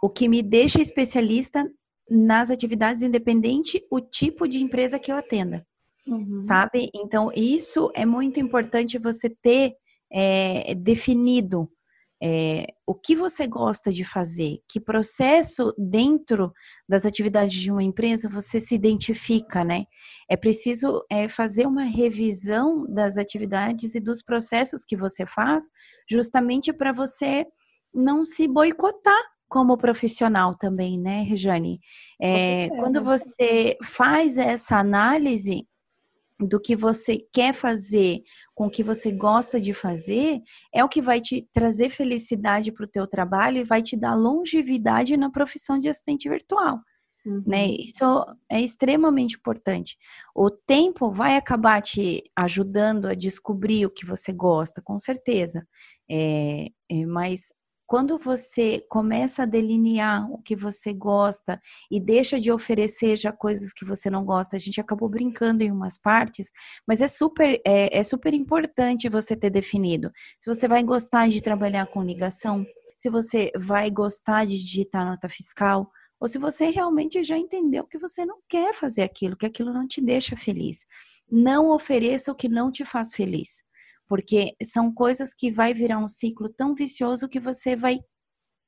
O 0.00 0.08
que 0.08 0.28
me 0.28 0.40
deixa 0.40 0.80
especialista 0.80 1.68
nas 2.08 2.52
atividades, 2.52 3.02
independente 3.02 3.84
o 3.90 4.00
tipo 4.00 4.46
de 4.46 4.62
empresa 4.62 4.96
que 4.96 5.10
eu 5.10 5.16
atenda. 5.16 5.66
Uhum. 6.06 6.40
Sabe? 6.40 6.88
Então, 6.94 7.32
isso 7.34 7.90
é 7.94 8.06
muito 8.06 8.38
importante 8.38 8.96
você 8.96 9.28
ter 9.28 9.74
é, 10.12 10.72
definido 10.76 11.68
é, 12.26 12.68
o 12.86 12.94
que 12.94 13.14
você 13.14 13.46
gosta 13.46 13.92
de 13.92 14.02
fazer, 14.02 14.56
que 14.66 14.80
processo 14.80 15.74
dentro 15.76 16.50
das 16.88 17.04
atividades 17.04 17.60
de 17.60 17.70
uma 17.70 17.82
empresa 17.82 18.30
você 18.30 18.58
se 18.58 18.74
identifica, 18.74 19.62
né? 19.62 19.84
É 20.26 20.34
preciso 20.34 21.04
é, 21.10 21.28
fazer 21.28 21.66
uma 21.66 21.84
revisão 21.84 22.86
das 22.88 23.18
atividades 23.18 23.94
e 23.94 24.00
dos 24.00 24.22
processos 24.22 24.86
que 24.86 24.96
você 24.96 25.26
faz, 25.26 25.64
justamente 26.10 26.72
para 26.72 26.94
você 26.94 27.44
não 27.92 28.24
se 28.24 28.48
boicotar 28.48 29.22
como 29.46 29.76
profissional 29.76 30.56
também, 30.56 30.98
né, 30.98 31.24
Rejane? 31.24 31.78
É, 32.18 32.70
quando 32.70 33.04
você 33.04 33.76
faz 33.84 34.38
essa 34.38 34.78
análise, 34.78 35.68
do 36.46 36.60
que 36.60 36.76
você 36.76 37.18
quer 37.32 37.54
fazer, 37.54 38.22
com 38.54 38.66
o 38.66 38.70
que 38.70 38.82
você 38.82 39.10
gosta 39.10 39.60
de 39.60 39.72
fazer, 39.74 40.40
é 40.72 40.84
o 40.84 40.88
que 40.88 41.02
vai 41.02 41.20
te 41.20 41.48
trazer 41.52 41.90
felicidade 41.90 42.72
para 42.72 42.84
o 42.84 42.88
teu 42.88 43.06
trabalho 43.06 43.58
e 43.58 43.64
vai 43.64 43.82
te 43.82 43.96
dar 43.96 44.14
longevidade 44.14 45.16
na 45.16 45.30
profissão 45.30 45.78
de 45.78 45.88
assistente 45.88 46.28
virtual. 46.28 46.80
Uhum. 47.26 47.42
Né? 47.46 47.68
Isso 47.68 48.04
é 48.50 48.60
extremamente 48.60 49.36
importante. 49.36 49.96
O 50.34 50.50
tempo 50.50 51.10
vai 51.10 51.36
acabar 51.36 51.80
te 51.80 52.22
ajudando 52.36 53.06
a 53.06 53.14
descobrir 53.14 53.86
o 53.86 53.90
que 53.90 54.04
você 54.04 54.32
gosta, 54.32 54.82
com 54.82 54.98
certeza. 54.98 55.66
É, 56.10 56.66
é, 56.90 57.06
mas 57.06 57.52
quando 57.86 58.18
você 58.18 58.84
começa 58.88 59.42
a 59.42 59.46
delinear 59.46 60.30
o 60.30 60.38
que 60.38 60.56
você 60.56 60.92
gosta 60.92 61.60
e 61.90 62.00
deixa 62.00 62.40
de 62.40 62.50
oferecer 62.50 63.16
já 63.16 63.30
coisas 63.32 63.72
que 63.72 63.84
você 63.84 64.08
não 64.08 64.24
gosta, 64.24 64.56
a 64.56 64.58
gente 64.58 64.80
acabou 64.80 65.08
brincando 65.08 65.62
em 65.62 65.70
umas 65.70 65.98
partes, 65.98 66.50
mas 66.86 67.00
é 67.00 67.08
super, 67.08 67.60
é, 67.64 67.98
é 67.98 68.02
super 68.02 68.32
importante 68.32 69.08
você 69.08 69.36
ter 69.36 69.50
definido. 69.50 70.10
Se 70.40 70.52
você 70.52 70.66
vai 70.66 70.82
gostar 70.82 71.28
de 71.28 71.42
trabalhar 71.42 71.86
com 71.86 72.02
ligação, 72.02 72.64
se 72.96 73.10
você 73.10 73.52
vai 73.56 73.90
gostar 73.90 74.46
de 74.46 74.58
digitar 74.58 75.04
nota 75.04 75.28
fiscal, 75.28 75.90
ou 76.18 76.26
se 76.26 76.38
você 76.38 76.70
realmente 76.70 77.22
já 77.22 77.36
entendeu 77.36 77.84
que 77.84 77.98
você 77.98 78.24
não 78.24 78.38
quer 78.48 78.72
fazer 78.72 79.02
aquilo, 79.02 79.36
que 79.36 79.44
aquilo 79.44 79.74
não 79.74 79.86
te 79.86 80.00
deixa 80.00 80.36
feliz. 80.36 80.86
Não 81.30 81.70
ofereça 81.70 82.32
o 82.32 82.34
que 82.34 82.48
não 82.48 82.72
te 82.72 82.84
faz 82.84 83.14
feliz 83.14 83.62
porque 84.06 84.54
são 84.62 84.92
coisas 84.92 85.34
que 85.34 85.50
vai 85.50 85.72
virar 85.72 85.98
um 85.98 86.08
ciclo 86.08 86.48
tão 86.48 86.74
vicioso 86.74 87.28
que 87.28 87.40
você 87.40 87.74
vai 87.74 88.00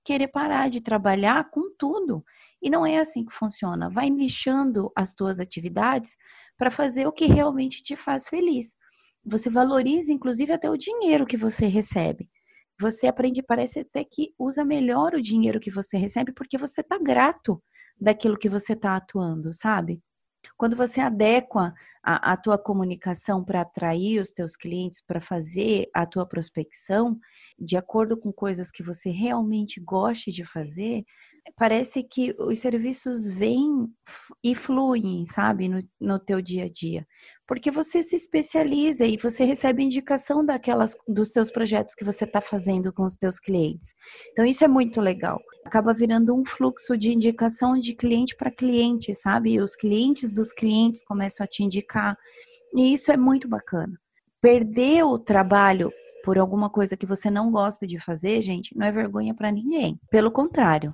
querer 0.04 0.28
parar 0.28 0.70
de 0.70 0.80
trabalhar 0.80 1.50
com 1.50 1.74
tudo. 1.76 2.24
E 2.62 2.70
não 2.70 2.86
é 2.86 2.98
assim 2.98 3.24
que 3.24 3.32
funciona. 3.32 3.90
Vai 3.90 4.08
nichando 4.08 4.90
as 4.96 5.14
tuas 5.14 5.40
atividades 5.40 6.16
para 6.56 6.70
fazer 6.70 7.06
o 7.06 7.12
que 7.12 7.26
realmente 7.26 7.82
te 7.82 7.96
faz 7.96 8.28
feliz. 8.28 8.76
Você 9.24 9.50
valoriza, 9.50 10.12
inclusive, 10.12 10.52
até 10.52 10.70
o 10.70 10.76
dinheiro 10.76 11.26
que 11.26 11.36
você 11.36 11.66
recebe. 11.66 12.30
Você 12.78 13.06
aprende, 13.06 13.42
parece 13.42 13.80
até 13.80 14.04
que 14.04 14.32
usa 14.38 14.64
melhor 14.64 15.14
o 15.14 15.22
dinheiro 15.22 15.58
que 15.58 15.70
você 15.70 15.96
recebe 15.96 16.32
porque 16.32 16.56
você 16.56 16.82
está 16.82 16.98
grato 16.98 17.62
daquilo 18.00 18.38
que 18.38 18.48
você 18.48 18.74
está 18.74 18.96
atuando, 18.96 19.52
sabe? 19.52 20.00
Quando 20.56 20.76
você 20.76 21.00
adequa 21.00 21.74
a, 22.02 22.32
a 22.32 22.36
tua 22.36 22.58
comunicação 22.58 23.44
para 23.44 23.62
atrair 23.62 24.20
os 24.20 24.30
teus 24.30 24.56
clientes, 24.56 25.00
para 25.00 25.20
fazer 25.20 25.88
a 25.92 26.06
tua 26.06 26.26
prospecção, 26.26 27.18
de 27.58 27.76
acordo 27.76 28.16
com 28.16 28.32
coisas 28.32 28.70
que 28.70 28.82
você 28.82 29.10
realmente 29.10 29.80
goste 29.80 30.30
de 30.30 30.44
fazer, 30.44 31.04
parece 31.54 32.02
que 32.02 32.34
os 32.38 32.58
serviços 32.58 33.26
vêm 33.26 33.88
e 34.42 34.54
fluem, 34.54 35.24
sabe, 35.24 35.68
no, 35.68 35.82
no 36.00 36.18
teu 36.18 36.40
dia 36.40 36.64
a 36.64 36.68
dia. 36.68 37.06
Porque 37.46 37.70
você 37.70 38.02
se 38.02 38.16
especializa 38.16 39.04
e 39.06 39.16
você 39.16 39.44
recebe 39.44 39.82
indicação 39.82 40.44
daquelas 40.44 40.96
dos 41.06 41.30
teus 41.30 41.50
projetos 41.50 41.94
que 41.94 42.04
você 42.04 42.24
está 42.24 42.40
fazendo 42.40 42.92
com 42.92 43.04
os 43.04 43.16
teus 43.16 43.38
clientes. 43.38 43.94
Então 44.32 44.44
isso 44.44 44.64
é 44.64 44.68
muito 44.68 45.00
legal. 45.00 45.40
Acaba 45.64 45.94
virando 45.94 46.34
um 46.34 46.44
fluxo 46.44 46.96
de 46.96 47.12
indicação 47.12 47.78
de 47.78 47.94
cliente 47.94 48.34
para 48.36 48.50
cliente, 48.50 49.14
sabe? 49.14 49.52
E 49.52 49.60
os 49.60 49.76
clientes 49.76 50.32
dos 50.32 50.52
clientes 50.52 51.04
começam 51.04 51.44
a 51.44 51.46
te 51.46 51.62
indicar. 51.62 52.16
E 52.74 52.92
isso 52.92 53.12
é 53.12 53.16
muito 53.16 53.48
bacana. 53.48 53.96
Perder 54.40 55.04
o 55.04 55.18
trabalho 55.18 55.92
por 56.24 56.38
alguma 56.38 56.68
coisa 56.68 56.96
que 56.96 57.06
você 57.06 57.30
não 57.30 57.52
gosta 57.52 57.86
de 57.86 58.00
fazer, 58.00 58.42
gente, 58.42 58.76
não 58.76 58.84
é 58.84 58.90
vergonha 58.90 59.32
para 59.32 59.52
ninguém. 59.52 60.00
Pelo 60.10 60.32
contrário, 60.32 60.92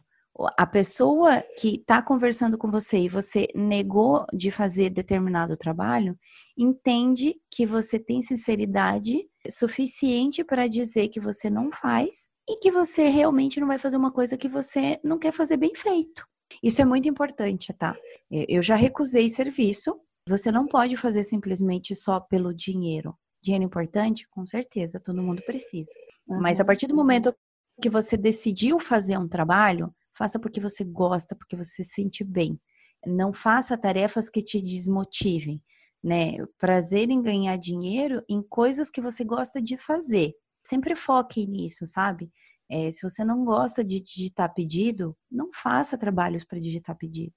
a 0.56 0.66
pessoa 0.66 1.42
que 1.58 1.76
está 1.76 2.02
conversando 2.02 2.56
com 2.56 2.70
você 2.70 2.98
e 2.98 3.08
você 3.08 3.48
negou 3.54 4.24
de 4.32 4.50
fazer 4.50 4.90
determinado 4.90 5.56
trabalho, 5.56 6.18
entende 6.56 7.36
que 7.50 7.66
você 7.66 7.98
tem 7.98 8.22
sinceridade 8.22 9.28
suficiente 9.48 10.42
para 10.42 10.66
dizer 10.66 11.08
que 11.08 11.20
você 11.20 11.50
não 11.50 11.70
faz 11.70 12.30
e 12.48 12.56
que 12.56 12.70
você 12.70 13.08
realmente 13.08 13.60
não 13.60 13.66
vai 13.66 13.78
fazer 13.78 13.96
uma 13.96 14.10
coisa 14.10 14.36
que 14.36 14.48
você 14.48 14.98
não 15.04 15.18
quer 15.18 15.32
fazer 15.32 15.56
bem 15.56 15.74
feito. 15.74 16.26
Isso 16.62 16.80
é 16.80 16.84
muito 16.84 17.08
importante, 17.08 17.72
tá? 17.72 17.96
Eu 18.30 18.62
já 18.62 18.74
recusei 18.74 19.28
serviço. 19.28 19.98
Você 20.28 20.52
não 20.52 20.66
pode 20.66 20.96
fazer 20.96 21.24
simplesmente 21.24 21.94
só 21.96 22.20
pelo 22.20 22.54
dinheiro. 22.54 23.16
Dinheiro 23.42 23.64
importante? 23.64 24.26
Com 24.30 24.46
certeza, 24.46 25.00
todo 25.00 25.22
mundo 25.22 25.42
precisa. 25.42 25.90
Mas 26.26 26.60
a 26.60 26.64
partir 26.64 26.86
do 26.86 26.94
momento 26.94 27.34
que 27.80 27.90
você 27.90 28.16
decidiu 28.16 28.78
fazer 28.78 29.18
um 29.18 29.26
trabalho, 29.26 29.92
Faça 30.14 30.38
porque 30.38 30.60
você 30.60 30.84
gosta, 30.84 31.34
porque 31.34 31.56
você 31.56 31.82
se 31.82 31.94
sente 31.94 32.22
bem. 32.24 32.60
Não 33.06 33.32
faça 33.32 33.76
tarefas 33.76 34.28
que 34.28 34.42
te 34.42 34.60
desmotivem, 34.60 35.60
né? 36.02 36.36
Prazer 36.58 37.10
em 37.10 37.22
ganhar 37.22 37.56
dinheiro 37.56 38.22
em 38.28 38.42
coisas 38.42 38.90
que 38.90 39.00
você 39.00 39.24
gosta 39.24 39.60
de 39.60 39.76
fazer. 39.76 40.34
Sempre 40.64 40.94
foque 40.94 41.46
nisso, 41.46 41.86
sabe? 41.86 42.30
É, 42.70 42.90
se 42.90 43.02
você 43.02 43.24
não 43.24 43.44
gosta 43.44 43.84
de 43.84 44.00
digitar 44.00 44.52
pedido, 44.54 45.16
não 45.30 45.50
faça 45.52 45.98
trabalhos 45.98 46.44
para 46.44 46.60
digitar 46.60 46.96
pedido. 46.96 47.34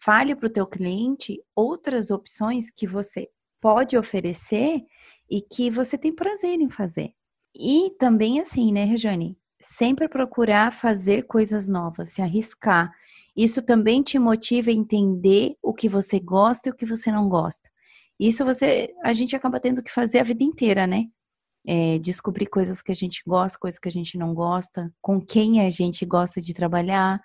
Fale 0.00 0.36
para 0.36 0.46
o 0.46 0.52
teu 0.52 0.66
cliente 0.66 1.42
outras 1.54 2.10
opções 2.10 2.70
que 2.70 2.86
você 2.86 3.28
pode 3.60 3.96
oferecer 3.96 4.84
e 5.28 5.42
que 5.42 5.70
você 5.70 5.98
tem 5.98 6.14
prazer 6.14 6.60
em 6.60 6.70
fazer. 6.70 7.12
E 7.54 7.90
também 7.98 8.40
assim, 8.40 8.72
né, 8.72 8.84
Rejane? 8.84 9.36
Sempre 9.60 10.08
procurar 10.08 10.72
fazer 10.72 11.26
coisas 11.26 11.66
novas, 11.68 12.10
se 12.10 12.22
arriscar. 12.22 12.92
Isso 13.36 13.62
também 13.62 14.02
te 14.02 14.18
motiva 14.18 14.70
a 14.70 14.74
entender 14.74 15.56
o 15.62 15.72
que 15.72 15.88
você 15.88 16.18
gosta 16.18 16.68
e 16.68 16.72
o 16.72 16.74
que 16.74 16.86
você 16.86 17.10
não 17.10 17.28
gosta. 17.28 17.68
Isso 18.18 18.44
você, 18.44 18.92
a 19.04 19.12
gente 19.12 19.36
acaba 19.36 19.60
tendo 19.60 19.82
que 19.82 19.92
fazer 19.92 20.18
a 20.18 20.24
vida 20.24 20.42
inteira, 20.42 20.86
né? 20.86 21.06
É, 21.66 21.98
descobrir 21.98 22.46
coisas 22.46 22.80
que 22.82 22.90
a 22.90 22.94
gente 22.94 23.22
gosta, 23.26 23.58
coisas 23.58 23.78
que 23.78 23.88
a 23.88 23.92
gente 23.92 24.16
não 24.16 24.34
gosta, 24.34 24.92
com 25.00 25.20
quem 25.20 25.60
a 25.60 25.70
gente 25.70 26.04
gosta 26.04 26.40
de 26.40 26.54
trabalhar. 26.54 27.20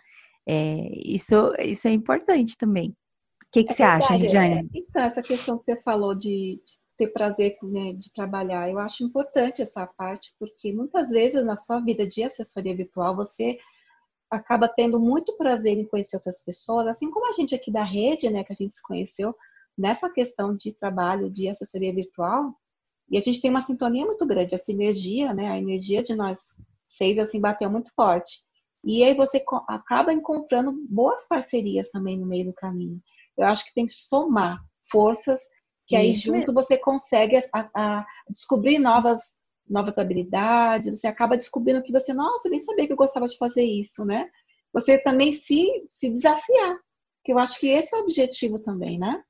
É, 0.46 0.90
isso, 1.04 1.54
isso 1.60 1.88
é 1.88 1.92
importante 1.92 2.58
também. 2.58 2.90
O 2.90 3.52
que, 3.52 3.64
que 3.64 3.72
é 3.72 3.76
você 3.76 3.84
verdade, 3.84 4.04
acha, 4.06 4.16
Regiane? 4.16 4.54
É, 4.54 4.80
então, 4.80 5.04
essa 5.04 5.22
questão 5.22 5.58
que 5.58 5.64
você 5.64 5.76
falou 5.82 6.14
de, 6.14 6.62
de 6.64 6.83
ter 6.98 7.08
prazer 7.08 7.58
né, 7.64 7.94
de 7.94 8.12
trabalhar. 8.12 8.70
Eu 8.70 8.80
acho 8.80 9.04
importante 9.04 9.62
essa 9.62 9.86
parte, 9.86 10.34
porque 10.40 10.72
muitas 10.72 11.10
vezes 11.10 11.44
na 11.44 11.58
sua 11.58 11.80
vida 11.80 12.06
de 12.06 12.24
assessoria 12.24 12.76
virtual 12.76 13.16
você 13.16 13.58
acaba 14.30 14.68
tendo 14.68 15.00
muito 15.00 15.36
prazer 15.38 15.78
em 15.78 15.86
conhecer 15.86 16.16
outras 16.16 16.44
pessoas, 16.44 16.88
assim 16.88 17.12
como 17.12 17.28
a 17.28 17.34
gente 17.34 17.54
aqui 17.54 17.72
da 17.72 17.84
rede, 17.84 18.30
né, 18.30 18.44
que 18.44 18.52
a 18.54 18.56
gente 18.56 18.76
se 18.76 18.82
conheceu 18.82 19.36
nessa 19.78 20.10
questão 20.10 20.56
de 20.56 20.72
trabalho 20.72 21.30
de 21.30 21.48
assessoria 21.48 21.94
virtual, 21.94 22.54
e 23.10 23.18
a 23.18 23.20
gente 23.22 23.42
tem 23.42 23.52
uma 23.52 23.62
sintonia 23.62 24.06
muito 24.06 24.26
grande, 24.26 24.56
essa 24.56 24.72
energia, 24.72 25.34
né, 25.34 25.50
a 25.50 25.58
energia 25.58 26.02
de 26.02 26.16
nós 26.16 26.56
seis 26.88 27.18
assim 27.20 27.40
bateu 27.40 27.70
muito 27.70 27.94
forte. 27.94 28.42
E 28.84 29.04
aí 29.04 29.14
você 29.16 29.44
acaba 29.68 30.12
encontrando 30.12 30.74
boas 30.90 31.28
parcerias 31.28 31.90
também 31.90 32.20
no 32.20 32.26
meio 32.26 32.46
do 32.46 32.54
caminho. 32.54 33.02
Eu 33.38 33.46
acho 33.46 33.66
que 33.66 33.74
tem 33.74 33.86
que 33.86 33.94
somar 33.94 34.60
forças 34.92 35.42
que 35.88 35.96
aí 35.96 36.12
Isso 36.12 36.26
junto 36.26 36.48
mesmo. 36.48 36.54
você 36.54 36.78
consegue 36.78 37.38
a, 37.54 37.70
a 37.76 38.06
descobrir 38.30 38.80
novas 38.80 39.42
novas 39.70 39.98
habilidades, 39.98 41.00
você 41.00 41.08
acaba 41.08 41.38
descobrindo 41.38 41.82
que 41.82 41.92
você, 41.92 42.14
nossa, 42.14 42.50
nem 42.50 42.62
sabia 42.62 42.86
que 42.86 42.94
eu 42.94 42.98
gostava 42.98 43.28
de 43.28 43.38
fazer 43.38 43.64
isso, 43.64 44.04
né? 44.06 44.30
Você 44.74 44.98
também 44.98 45.32
se, 45.34 45.66
se 45.90 46.10
desafiar, 46.10 46.78
que 47.24 47.32
eu 47.32 47.40
acho 47.40 47.60
que 47.60 47.70
esse 47.70 47.96
é 47.96 48.00
o 48.00 48.02
objetivo 48.02 48.60
também, 48.60 49.00
né? 49.00 49.24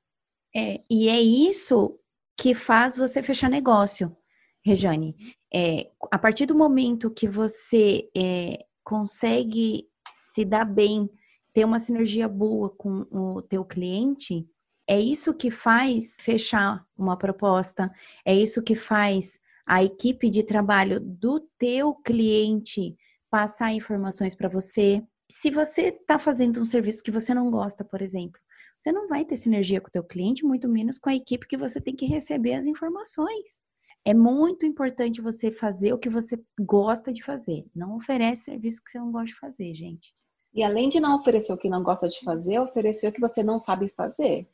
É, 0.54 0.82
e 0.90 1.08
é 1.08 1.20
isso 1.20 1.98
que 2.36 2.54
faz 2.54 2.96
você 2.96 3.22
fechar 3.22 3.48
negócio, 3.48 4.16
Rejane. 4.64 5.14
É, 5.52 5.90
a 6.10 6.18
partir 6.18 6.46
do 6.46 6.54
momento 6.54 7.10
que 7.10 7.28
você 7.28 8.08
é, 8.16 8.64
consegue 8.82 9.88
se 10.12 10.44
dar 10.44 10.64
bem, 10.64 11.08
ter 11.52 11.64
uma 11.64 11.78
sinergia 11.78 12.28
boa 12.28 12.70
com 12.70 13.06
o 13.10 13.42
teu 13.42 13.64
cliente, 13.64 14.48
é 14.88 15.00
isso 15.00 15.32
que 15.32 15.50
faz 15.50 16.16
fechar 16.20 16.84
uma 16.96 17.16
proposta, 17.16 17.90
é 18.24 18.34
isso 18.34 18.62
que 18.62 18.74
faz 18.74 19.38
a 19.66 19.82
equipe 19.82 20.30
de 20.30 20.42
trabalho 20.42 21.00
do 21.00 21.40
teu 21.58 21.94
cliente 21.94 22.96
passar 23.30 23.72
informações 23.72 24.34
para 24.34 24.48
você. 24.48 25.02
Se 25.30 25.50
você 25.50 25.88
está 25.88 26.18
fazendo 26.18 26.60
um 26.60 26.64
serviço 26.64 27.02
que 27.02 27.10
você 27.10 27.32
não 27.32 27.50
gosta, 27.50 27.82
por 27.82 28.02
exemplo, 28.02 28.40
você 28.76 28.92
não 28.92 29.08
vai 29.08 29.24
ter 29.24 29.36
sinergia 29.36 29.80
com 29.80 29.88
o 29.88 29.90
teu 29.90 30.04
cliente, 30.04 30.44
muito 30.44 30.68
menos 30.68 30.98
com 30.98 31.08
a 31.08 31.14
equipe 31.14 31.46
que 31.46 31.56
você 31.56 31.80
tem 31.80 31.96
que 31.96 32.06
receber 32.06 32.54
as 32.54 32.66
informações. 32.66 33.62
É 34.04 34.12
muito 34.12 34.66
importante 34.66 35.22
você 35.22 35.50
fazer 35.50 35.94
o 35.94 35.98
que 35.98 36.10
você 36.10 36.38
gosta 36.60 37.10
de 37.10 37.22
fazer. 37.22 37.64
Não 37.74 37.96
oferece 37.96 38.44
serviço 38.44 38.84
que 38.84 38.90
você 38.90 38.98
não 38.98 39.10
gosta 39.10 39.28
de 39.28 39.38
fazer, 39.38 39.74
gente. 39.74 40.14
E 40.52 40.62
além 40.62 40.90
de 40.90 41.00
não 41.00 41.16
oferecer 41.16 41.52
o 41.52 41.56
que 41.56 41.70
não 41.70 41.82
gosta 41.82 42.06
de 42.06 42.20
fazer, 42.20 42.58
oferecer 42.60 43.08
o 43.08 43.12
que 43.12 43.20
você 43.20 43.42
não 43.42 43.58
sabe 43.58 43.88
fazer. 43.88 44.46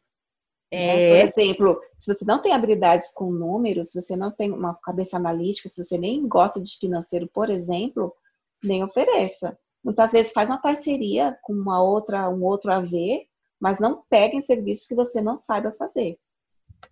Né? 0.73 1.03
É... 1.03 1.09
Por 1.09 1.29
exemplo, 1.29 1.81
se 1.97 2.13
você 2.13 2.25
não 2.25 2.41
tem 2.41 2.53
habilidades 2.53 3.13
com 3.13 3.31
números, 3.31 3.91
se 3.91 4.01
você 4.01 4.17
não 4.17 4.31
tem 4.31 4.51
uma 4.51 4.75
cabeça 4.75 5.17
analítica, 5.17 5.69
se 5.69 5.83
você 5.83 5.99
nem 5.99 6.27
gosta 6.27 6.61
de 6.61 6.79
financeiro, 6.79 7.29
por 7.29 7.51
exemplo, 7.51 8.15
nem 8.63 8.85
ofereça. 8.85 9.59
Muitas 9.83 10.13
vezes 10.13 10.33
faz 10.33 10.49
uma 10.49 10.61
parceria 10.61 11.39
com 11.43 11.53
uma 11.53 11.83
outra, 11.83 12.29
um 12.29 12.45
outro 12.45 12.71
AV, 12.73 13.27
mas 13.59 13.81
não 13.81 14.03
peguem 14.09 14.43
serviços 14.43 14.87
que 14.87 14.95
você 14.95 15.21
não 15.21 15.37
saiba 15.37 15.73
fazer. 15.73 16.19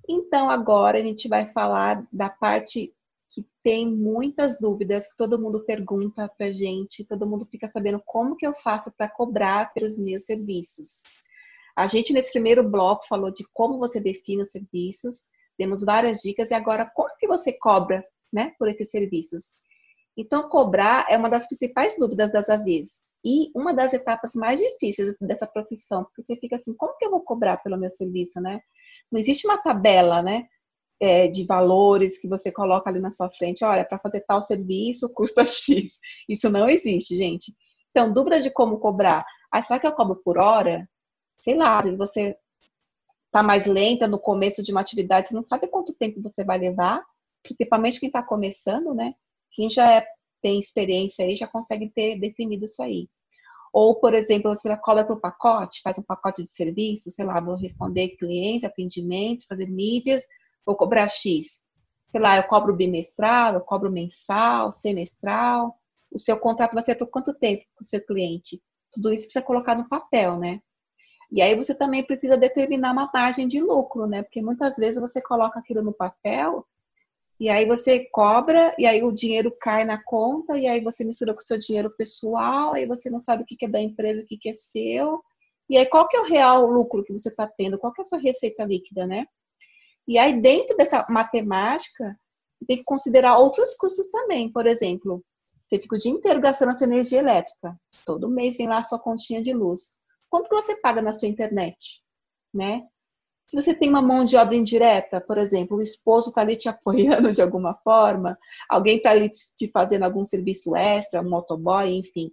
Então, 0.09 0.51
agora 0.51 0.99
a 0.99 1.03
gente 1.03 1.29
vai 1.29 1.47
falar 1.47 2.07
da 2.13 2.29
parte 2.29 2.95
que 3.31 3.47
tem 3.63 3.87
muitas 3.87 4.59
dúvidas, 4.59 5.09
que 5.11 5.17
todo 5.17 5.41
mundo 5.41 5.65
pergunta 5.65 6.31
pra 6.37 6.51
gente, 6.51 7.05
todo 7.05 7.27
mundo 7.27 7.47
fica 7.51 7.67
sabendo 7.67 8.03
como 8.05 8.37
que 8.37 8.47
eu 8.47 8.55
faço 8.55 8.91
para 8.91 9.09
cobrar 9.09 9.73
pelos 9.75 9.99
meus 9.99 10.25
serviços. 10.25 11.03
A 11.79 11.87
gente, 11.87 12.13
nesse 12.13 12.33
primeiro 12.33 12.69
bloco, 12.69 13.07
falou 13.07 13.31
de 13.31 13.45
como 13.55 13.79
você 13.79 14.01
define 14.01 14.43
os 14.43 14.51
serviços, 14.51 15.29
demos 15.57 15.85
várias 15.85 16.19
dicas, 16.19 16.51
e 16.51 16.55
agora 16.55 16.91
como 16.93 17.15
que 17.17 17.29
você 17.29 17.53
cobra 17.53 18.05
né, 18.33 18.53
por 18.59 18.69
esses 18.69 18.91
serviços? 18.91 19.53
Então, 20.17 20.49
cobrar 20.49 21.07
é 21.09 21.17
uma 21.17 21.31
das 21.31 21.47
principais 21.47 21.97
dúvidas 21.97 22.33
das 22.33 22.49
AVs 22.49 23.03
e 23.25 23.53
uma 23.55 23.73
das 23.73 23.93
etapas 23.93 24.33
mais 24.35 24.59
difíceis 24.59 25.17
dessa 25.21 25.47
profissão, 25.47 26.03
porque 26.03 26.21
você 26.21 26.35
fica 26.35 26.57
assim, 26.57 26.75
como 26.77 26.97
que 26.97 27.05
eu 27.05 27.13
vou 27.13 27.21
cobrar 27.21 27.59
pelo 27.59 27.79
meu 27.79 27.91
serviço, 27.91 28.41
né? 28.41 28.61
Não 29.09 29.21
existe 29.21 29.47
uma 29.47 29.59
tabela, 29.59 30.21
né, 30.21 30.49
é, 31.01 31.29
de 31.29 31.47
valores 31.47 32.19
que 32.19 32.27
você 32.27 32.51
coloca 32.51 32.91
ali 32.91 32.99
na 32.99 33.13
sua 33.13 33.31
frente, 33.31 33.65
olha, 33.65 33.85
para 33.85 34.01
fazer 34.01 34.23
tal 34.23 34.43
serviço 34.43 35.09
custa 35.15 35.47
X. 35.47 36.01
Isso 36.29 36.51
não 36.51 36.69
existe, 36.69 37.17
gente. 37.17 37.55
Então, 37.93 38.13
dúvida 38.13 38.41
de 38.41 38.51
como 38.51 38.81
cobrar. 38.81 39.25
Ah, 39.49 39.63
será 39.63 39.79
que 39.79 39.87
eu 39.87 39.93
cobro 39.93 40.21
por 40.25 40.39
hora? 40.39 40.89
Sei 41.39 41.57
lá, 41.57 41.79
às 41.79 41.85
vezes 41.85 41.99
você 41.99 42.37
está 43.27 43.43
mais 43.43 43.67
lenta 43.67 44.07
no 44.07 44.19
começo 44.19 44.63
de 44.63 44.73
uma 44.73 44.81
atividade, 44.81 45.29
você 45.29 45.35
não 45.35 45.43
sabe 45.43 45.69
quanto 45.69 45.95
tempo 45.95 46.21
você 46.21 46.45
vai 46.45 46.59
levar, 46.59 47.05
principalmente 47.43 48.01
quem 48.01 48.09
está 48.09 48.23
começando, 48.23 48.95
né? 48.95 49.15
Quem 49.53 49.71
já 49.71 49.91
é, 49.93 50.07
tem 50.43 50.59
experiência 50.59 51.25
aí 51.25 51.37
já 51.37 51.47
consegue 51.47 51.91
ter 51.91 52.19
definido 52.19 52.65
isso 52.65 52.83
aí. 52.83 53.09
Ou, 53.73 54.01
por 54.01 54.15
exemplo, 54.15 54.55
você 54.55 54.75
cobra 54.79 55.05
para 55.05 55.15
o 55.15 55.21
pacote, 55.21 55.83
faz 55.83 55.99
um 55.99 56.03
pacote 56.03 56.43
de 56.43 56.51
serviço, 56.51 57.11
sei 57.11 57.25
lá, 57.25 57.41
vou 57.41 57.57
responder 57.57 58.17
cliente, 58.17 58.67
atendimento, 58.67 59.47
fazer 59.47 59.69
mídias, 59.69 60.25
vou 60.65 60.75
cobrar 60.75 61.09
X. 61.09 61.69
Sei 62.09 62.21
lá, 62.21 62.37
eu 62.37 62.45
cobro 62.45 62.75
bimestral, 62.75 63.55
eu 63.55 63.61
cobro 63.61 63.91
mensal, 63.93 64.73
semestral. 64.73 65.79
O 66.11 66.19
seu 66.19 66.39
contrato 66.39 66.73
vai 66.73 66.83
ser 66.83 66.95
por 66.95 67.09
quanto 67.09 67.35
tempo 67.35 67.63
com 67.77 67.85
o 67.85 67.87
seu 67.87 68.05
cliente? 68.05 68.63
Tudo 68.91 69.13
isso 69.13 69.25
precisa 69.25 69.45
colocar 69.45 69.75
no 69.75 69.89
papel, 69.89 70.39
né? 70.39 70.61
E 71.31 71.43
aí 71.43 71.55
você 71.55 71.75
também 71.75 72.03
precisa 72.03 72.37
determinar 72.37 72.93
uma 72.93 73.11
margem 73.13 73.47
de 73.47 73.61
lucro, 73.61 74.07
né? 74.07 74.23
Porque 74.23 74.41
muitas 74.41 74.77
vezes 74.77 75.01
você 75.01 75.21
coloca 75.21 75.59
aquilo 75.59 75.83
no 75.83 75.93
papel 75.93 76.67
e 77.41 77.49
aí 77.49 77.67
você 77.67 78.05
cobra, 78.11 78.75
e 78.77 78.87
aí 78.87 79.03
o 79.03 79.13
dinheiro 79.13 79.55
cai 79.61 79.85
na 79.85 80.03
conta, 80.03 80.59
e 80.59 80.67
aí 80.67 80.81
você 80.81 81.05
mistura 81.05 81.33
com 81.33 81.41
o 81.41 81.47
seu 81.47 81.57
dinheiro 81.57 81.89
pessoal, 81.97 82.75
aí 82.75 82.85
você 82.85 83.09
não 83.09 83.21
sabe 83.21 83.45
o 83.45 83.47
que 83.47 83.65
é 83.65 83.69
da 83.69 83.81
empresa, 83.81 84.23
o 84.23 84.27
que 84.27 84.49
é 84.49 84.55
seu. 84.55 85.23
E 85.69 85.79
aí 85.79 85.87
qual 85.87 86.09
que 86.09 86.17
é 86.17 86.21
o 86.21 86.25
real 86.25 86.67
lucro 86.67 87.05
que 87.05 87.13
você 87.13 87.29
está 87.29 87.47
tendo? 87.47 87.79
Qual 87.79 87.93
que 87.93 88.01
é 88.01 88.05
a 88.05 88.07
sua 88.07 88.19
receita 88.19 88.65
líquida, 88.65 89.07
né? 89.07 89.27
E 90.07 90.19
aí 90.19 90.41
dentro 90.41 90.77
dessa 90.77 91.07
matemática, 91.09 92.19
tem 92.67 92.79
que 92.79 92.85
considerar 92.85 93.39
outros 93.39 93.75
custos 93.75 94.11
também. 94.11 94.51
Por 94.51 94.67
exemplo, 94.67 95.23
você 95.67 95.79
fica 95.79 95.97
o 95.97 95.99
dia 95.99 96.11
inteiro 96.11 96.41
gastando 96.41 96.71
a 96.73 96.75
sua 96.75 96.87
energia 96.87 97.19
elétrica. 97.19 97.79
Todo 98.05 98.29
mês 98.29 98.57
vem 98.57 98.67
lá 98.67 98.79
a 98.79 98.85
sua 98.85 98.99
continha 98.99 99.43
de 99.43 99.53
luz. 99.53 99.98
Quanto 100.31 100.49
que 100.49 100.55
você 100.55 100.77
paga 100.81 101.01
na 101.01 101.15
sua 101.15 101.29
internet? 101.29 102.03
Né? 102.53 102.87
Se 103.47 103.57
você 103.57 103.75
tem 103.75 103.89
uma 103.89 104.03
mão 104.03 104.25
de 104.25 104.37
obra 104.37 104.55
indireta, 104.55 105.21
por 105.21 105.39
exemplo, 105.39 105.79
o 105.79 105.83
esposo 105.83 106.29
está 106.29 106.43
ali 106.43 106.57
te 106.57 106.69
apoiando 106.69 107.33
de 107.33 107.41
alguma 107.41 107.75
forma, 107.75 108.39
alguém 108.69 108.99
está 108.99 109.11
ali 109.11 109.31
te 109.31 109.69
fazendo 109.69 110.05
algum 110.05 110.25
serviço 110.25 110.77
extra, 110.77 111.23
um 111.23 111.31
motoboy, 111.31 111.91
enfim. 111.97 112.31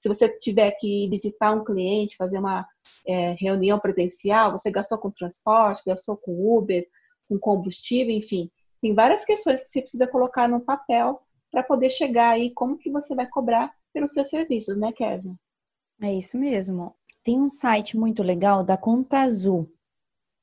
Se 0.00 0.08
você 0.08 0.28
tiver 0.28 0.72
que 0.72 1.08
visitar 1.08 1.52
um 1.52 1.64
cliente, 1.64 2.16
fazer 2.16 2.38
uma 2.38 2.66
é, 3.06 3.32
reunião 3.32 3.78
presencial, 3.78 4.52
você 4.52 4.70
gastou 4.70 4.98
com 4.98 5.10
transporte, 5.10 5.82
gastou 5.86 6.16
com 6.16 6.56
Uber, 6.56 6.86
com 7.28 7.38
combustível, 7.38 8.14
enfim. 8.14 8.50
Tem 8.80 8.94
várias 8.94 9.24
questões 9.24 9.60
que 9.60 9.68
você 9.68 9.80
precisa 9.80 10.06
colocar 10.06 10.48
no 10.48 10.60
papel 10.60 11.20
para 11.50 11.62
poder 11.62 11.90
chegar 11.90 12.30
aí 12.30 12.52
como 12.52 12.78
que 12.78 12.90
você 12.90 13.14
vai 13.14 13.28
cobrar 13.28 13.72
pelos 13.92 14.12
seus 14.12 14.28
serviços, 14.28 14.78
né, 14.78 14.92
Kézia? 14.92 15.34
É 16.00 16.12
isso 16.12 16.38
mesmo. 16.38 16.94
Tem 17.28 17.38
um 17.38 17.50
site 17.50 17.94
muito 17.94 18.22
legal 18.22 18.64
da 18.64 18.74
Conta 18.74 19.18
Azul 19.18 19.70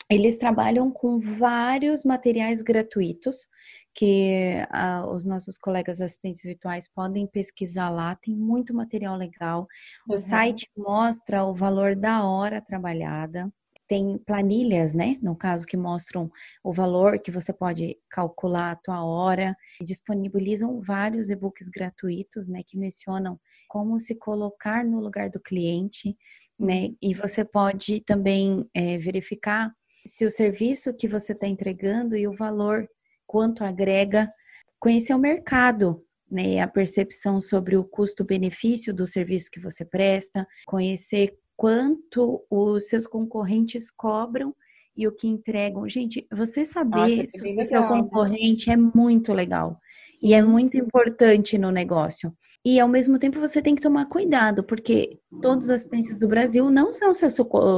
eles 0.07 0.37
trabalham 0.37 0.91
com 0.91 1.19
vários 1.19 2.03
materiais 2.03 2.61
gratuitos 2.61 3.47
que 3.91 4.53
uh, 4.71 5.09
os 5.09 5.25
nossos 5.25 5.57
colegas 5.57 5.99
assistentes 5.99 6.43
virtuais 6.43 6.87
podem 6.87 7.25
pesquisar 7.25 7.89
lá. 7.89 8.15
Tem 8.15 8.35
muito 8.35 8.71
material 8.71 9.15
legal. 9.17 9.67
O 10.07 10.11
uhum. 10.11 10.17
site 10.17 10.69
mostra 10.77 11.43
o 11.43 11.55
valor 11.55 11.95
da 11.95 12.23
hora 12.23 12.61
trabalhada. 12.61 13.51
Tem 13.87 14.19
planilhas, 14.19 14.93
né? 14.93 15.17
No 15.23 15.35
caso, 15.35 15.65
que 15.65 15.77
mostram 15.77 16.29
o 16.63 16.71
valor 16.71 17.17
que 17.19 17.31
você 17.31 17.51
pode 17.51 17.97
calcular 18.09 18.73
a 18.73 18.75
tua 18.75 19.03
hora. 19.03 19.55
Disponibilizam 19.81 20.81
vários 20.81 21.31
e-books 21.31 21.67
gratuitos, 21.67 22.47
né? 22.47 22.61
Que 22.63 22.77
mencionam 22.77 23.39
como 23.67 23.99
se 23.99 24.15
colocar 24.15 24.85
no 24.85 24.99
lugar 24.99 25.29
do 25.29 25.39
cliente, 25.39 26.15
né? 26.59 26.91
E 27.01 27.13
você 27.13 27.43
pode 27.43 28.01
também 28.01 28.65
é, 28.73 28.97
verificar 28.97 29.71
se 30.05 30.25
o 30.25 30.31
serviço 30.31 30.93
que 30.93 31.07
você 31.07 31.33
está 31.33 31.47
entregando 31.47 32.15
e 32.15 32.27
o 32.27 32.35
valor, 32.35 32.87
quanto 33.25 33.63
agrega, 33.63 34.31
conhecer 34.79 35.13
o 35.13 35.19
mercado, 35.19 36.03
né? 36.29 36.59
A 36.59 36.67
percepção 36.67 37.41
sobre 37.41 37.75
o 37.75 37.83
custo-benefício 37.83 38.93
do 38.93 39.07
serviço 39.07 39.51
que 39.51 39.59
você 39.59 39.83
presta, 39.83 40.47
conhecer 40.65 41.37
quanto 41.55 42.45
os 42.49 42.87
seus 42.87 43.07
concorrentes 43.07 43.89
cobram 43.89 44.55
e 44.95 45.07
o 45.07 45.11
que 45.11 45.27
entregam. 45.27 45.87
Gente, 45.89 46.25
você 46.31 46.65
saber 46.65 47.17
Nossa, 47.17 47.37
sobre 47.37 47.63
o 47.63 47.67
seu 47.67 47.81
né? 47.81 47.87
concorrente 47.87 48.69
é 48.69 48.77
muito 48.77 49.33
legal. 49.33 49.79
Sim. 50.07 50.29
E 50.29 50.33
é 50.33 50.41
muito 50.41 50.77
importante 50.77 51.57
no 51.57 51.71
negócio. 51.71 52.35
E 52.63 52.79
ao 52.79 52.87
mesmo 52.87 53.19
tempo 53.19 53.39
você 53.39 53.61
tem 53.61 53.75
que 53.75 53.81
tomar 53.81 54.07
cuidado, 54.07 54.63
porque 54.63 55.19
todos 55.41 55.65
os 55.65 55.69
assistentes 55.69 56.17
do 56.17 56.27
Brasil 56.27 56.69
não 56.71 56.91
são 56.91 57.13
seus, 57.13 57.37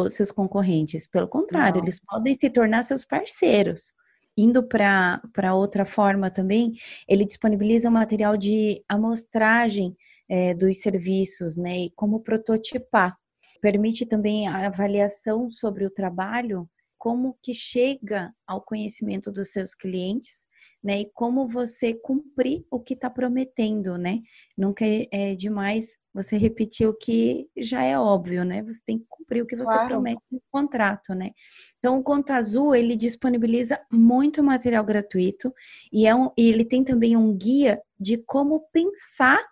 seus 0.09 0.31
concorrentes, 0.31 1.05
pelo 1.05 1.27
contrário, 1.27 1.79
não. 1.79 1.83
eles 1.83 1.99
podem 1.99 2.35
se 2.35 2.49
tornar 2.49 2.83
seus 2.83 3.03
parceiros. 3.03 3.91
Indo 4.37 4.63
para 4.63 5.53
outra 5.53 5.83
forma 5.83 6.29
também, 6.29 6.73
ele 7.07 7.25
disponibiliza 7.25 7.89
material 7.89 8.37
de 8.37 8.83
amostragem 8.87 9.95
é, 10.29 10.53
dos 10.53 10.79
serviços, 10.79 11.57
né? 11.57 11.85
E 11.85 11.91
como 11.95 12.21
prototipar. 12.21 13.17
Permite 13.59 14.05
também 14.05 14.47
a 14.47 14.67
avaliação 14.67 15.49
sobre 15.49 15.85
o 15.85 15.89
trabalho, 15.89 16.69
como 16.97 17.37
que 17.41 17.53
chega 17.53 18.31
ao 18.45 18.61
conhecimento 18.61 19.31
dos 19.31 19.51
seus 19.51 19.73
clientes 19.73 20.46
né? 20.83 21.01
E 21.01 21.11
como 21.13 21.47
você 21.47 21.93
cumprir 21.93 22.65
o 22.71 22.79
que 22.79 22.93
está 22.93 23.09
prometendo, 23.09 23.97
né? 23.97 24.21
Nunca 24.57 24.85
é, 24.85 25.07
é, 25.11 25.35
demais 25.35 25.97
você 26.13 26.37
repetir 26.37 26.87
o 26.87 26.93
que 26.93 27.47
já 27.55 27.83
é 27.83 27.97
óbvio, 27.97 28.43
né? 28.43 28.63
Você 28.63 28.81
tem 28.85 28.99
que 28.99 29.05
cumprir 29.09 29.43
o 29.43 29.45
que 29.45 29.55
você 29.55 29.71
claro. 29.71 29.87
promete 29.87 30.21
no 30.31 30.41
contrato, 30.49 31.13
né? 31.13 31.31
Então, 31.77 31.99
o 31.99 32.03
Conta 32.03 32.35
Azul, 32.35 32.73
ele 32.73 32.95
disponibiliza 32.95 33.79
muito 33.91 34.41
material 34.41 34.83
gratuito 34.83 35.53
e 35.91 36.07
é 36.07 36.15
um, 36.15 36.31
ele 36.37 36.65
tem 36.65 36.83
também 36.83 37.15
um 37.15 37.35
guia 37.35 37.81
de 37.99 38.17
como 38.17 38.67
pensar 38.71 39.43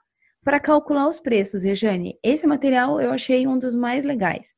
para 0.43 0.59
calcular 0.59 1.07
os 1.07 1.19
preços, 1.19 1.63
Rejane. 1.63 2.17
Esse 2.23 2.47
material 2.47 3.01
eu 3.01 3.11
achei 3.11 3.47
um 3.47 3.57
dos 3.57 3.75
mais 3.75 4.05
legais. 4.05 4.53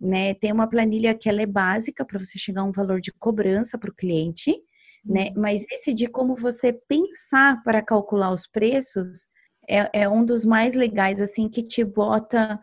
Né, 0.00 0.34
tem 0.34 0.50
uma 0.50 0.68
planilha 0.68 1.14
que 1.14 1.28
ela 1.28 1.42
é 1.42 1.46
básica 1.46 2.04
para 2.04 2.18
você 2.18 2.36
chegar 2.36 2.62
a 2.62 2.64
um 2.64 2.72
valor 2.72 3.00
de 3.00 3.12
cobrança 3.12 3.78
para 3.78 3.88
o 3.88 3.94
cliente, 3.94 4.60
né? 5.04 5.28
Uhum. 5.28 5.42
Mas 5.42 5.64
esse 5.70 5.92
de 5.92 6.06
como 6.06 6.36
você 6.36 6.72
pensar 6.72 7.62
para 7.62 7.82
calcular 7.82 8.32
os 8.32 8.46
preços 8.46 9.28
é, 9.68 10.02
é 10.02 10.08
um 10.08 10.24
dos 10.24 10.44
mais 10.44 10.74
legais, 10.74 11.20
assim, 11.20 11.48
que 11.48 11.62
te 11.62 11.84
bota 11.84 12.58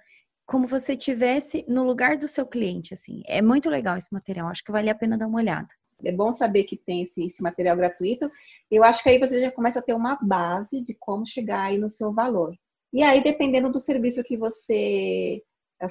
como 0.45 0.67
você 0.67 0.95
tivesse 0.95 1.63
no 1.67 1.83
lugar 1.83 2.17
do 2.17 2.27
seu 2.27 2.45
cliente, 2.45 2.93
assim. 2.93 3.21
É 3.27 3.41
muito 3.41 3.69
legal 3.69 3.97
esse 3.97 4.11
material, 4.11 4.47
acho 4.47 4.63
que 4.63 4.71
vale 4.71 4.89
a 4.89 4.95
pena 4.95 5.17
dar 5.17 5.27
uma 5.27 5.37
olhada. 5.37 5.67
É 6.03 6.11
bom 6.11 6.31
saber 6.31 6.63
que 6.63 6.77
tem 6.77 7.03
esse, 7.03 7.25
esse, 7.25 7.43
material 7.43 7.75
gratuito. 7.75 8.31
Eu 8.71 8.83
acho 8.83 9.03
que 9.03 9.09
aí 9.09 9.19
você 9.19 9.39
já 9.41 9.51
começa 9.51 9.79
a 9.79 9.81
ter 9.81 9.93
uma 9.93 10.17
base 10.21 10.81
de 10.81 10.95
como 10.97 11.25
chegar 11.25 11.65
aí 11.65 11.77
no 11.77 11.89
seu 11.89 12.13
valor. 12.13 12.55
E 12.91 13.03
aí, 13.03 13.21
dependendo 13.21 13.71
do 13.71 13.81
serviço 13.81 14.23
que 14.23 14.37
você 14.37 15.43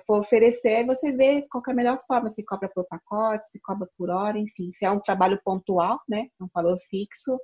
for 0.06 0.20
oferecer, 0.20 0.84
você 0.84 1.12
vê 1.12 1.42
qual 1.50 1.62
é 1.66 1.70
a 1.70 1.74
melhor 1.74 2.02
forma, 2.06 2.28
se 2.28 2.44
cobra 2.44 2.68
por 2.68 2.84
pacote, 2.84 3.50
se 3.50 3.60
cobra 3.62 3.88
por 3.96 4.10
hora, 4.10 4.38
enfim, 4.38 4.70
se 4.72 4.84
é 4.84 4.90
um 4.90 5.00
trabalho 5.00 5.40
pontual, 5.42 6.00
né, 6.08 6.28
um 6.40 6.48
valor 6.54 6.78
fixo, 6.90 7.38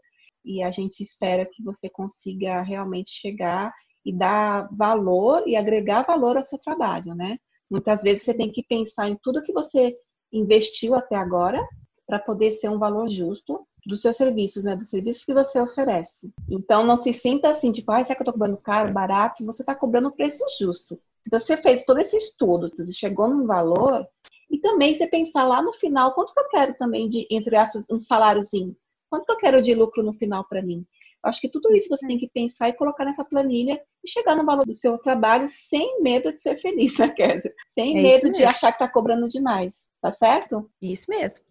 e 0.45 0.63
a 0.63 0.71
gente 0.71 1.03
espera 1.03 1.47
que 1.47 1.63
você 1.63 1.89
consiga 1.89 2.61
realmente 2.63 3.11
chegar 3.11 3.73
e 4.05 4.13
dar 4.13 4.69
valor 4.73 5.43
e 5.49 5.57
agregar 5.57 6.03
valor 6.03 6.37
ao 6.37 6.45
seu 6.45 6.59
trabalho, 6.59 7.15
né? 7.15 7.39
Muitas 7.71 8.03
vezes 8.03 8.25
você 8.25 8.35
tem 8.35 8.53
que 8.53 8.63
pensar 8.63 9.09
em 9.09 9.19
tudo 9.23 9.43
que 9.43 9.53
você 9.53 9.97
investiu 10.31 10.95
até 10.95 11.17
agora 11.17 11.67
para 12.07 12.19
poder 12.19 12.51
ser 12.51 12.69
um 12.69 12.79
valor 12.79 13.09
justo 13.09 13.67
dos 13.87 14.03
seus 14.03 14.17
serviços, 14.17 14.65
né? 14.65 14.77
Dos 14.77 14.91
serviços 14.91 15.25
que 15.25 15.33
você 15.33 15.59
oferece. 15.59 16.31
Então 16.51 16.85
não 16.85 16.99
se 16.99 17.15
sinta 17.15 17.49
assim, 17.49 17.73
tipo, 17.73 17.91
ah, 17.93 18.05
será 18.05 18.17
que 18.17 18.23
eu 18.23 18.25
estou 18.25 18.35
cobrando 18.35 18.59
caro, 18.59 18.93
barato? 18.93 19.45
Você 19.47 19.63
está 19.63 19.75
cobrando 19.75 20.09
o 20.09 20.13
preço 20.13 20.45
justo. 20.61 21.01
Se 21.25 21.31
você 21.31 21.57
fez 21.57 21.85
todo 21.85 22.01
esse 22.01 22.17
estudo, 22.17 22.69
você 22.69 22.93
chegou 22.93 23.29
num 23.29 23.47
valor, 23.47 24.07
e 24.51 24.59
também 24.59 24.95
você 24.95 25.07
pensar 25.07 25.45
lá 25.45 25.63
no 25.63 25.73
final, 25.73 26.15
quanto 26.15 26.33
que 26.33 26.41
eu 26.41 26.49
quero 26.49 26.75
também 26.75 27.09
de, 27.09 27.27
entre 27.31 27.57
aspas, 27.57 27.85
um 27.91 28.01
saláriozinho? 28.01 28.77
Quanto 29.11 29.27
que 29.27 29.33
eu 29.33 29.37
quero 29.37 29.63
de 29.63 29.75
lucro 29.75 30.03
no 30.03 30.13
final 30.13 30.47
para 30.49 30.63
mim? 30.63 30.87
Eu 31.25 31.31
acho 31.31 31.41
que 31.41 31.49
tudo 31.49 31.75
isso 31.75 31.89
você 31.89 32.07
tem 32.07 32.19
que 32.19 32.29
pensar 32.29 32.69
e 32.69 32.75
colocar 32.75 33.05
nessa 33.05 33.25
planilha 33.25 33.81
e 34.05 34.11
chegar 34.11 34.37
no 34.37 34.45
valor 34.45 34.67
do 34.67 34.75
seu 34.75 34.99
trabalho 34.99 35.47
sem 35.49 36.03
medo 36.03 36.33
de 36.33 36.41
ser 36.41 36.59
feliz, 36.59 36.99
né, 36.99 37.09
Kézia? 37.09 37.53
Sem 37.67 37.99
é 37.99 38.03
medo 38.03 38.31
de 38.31 38.45
achar 38.45 38.73
que 38.73 38.79
tá 38.79 38.89
cobrando 38.89 39.27
demais, 39.27 39.89
tá 40.03 40.13
certo? 40.13 40.71
Isso 40.83 41.07
mesmo. 41.09 41.45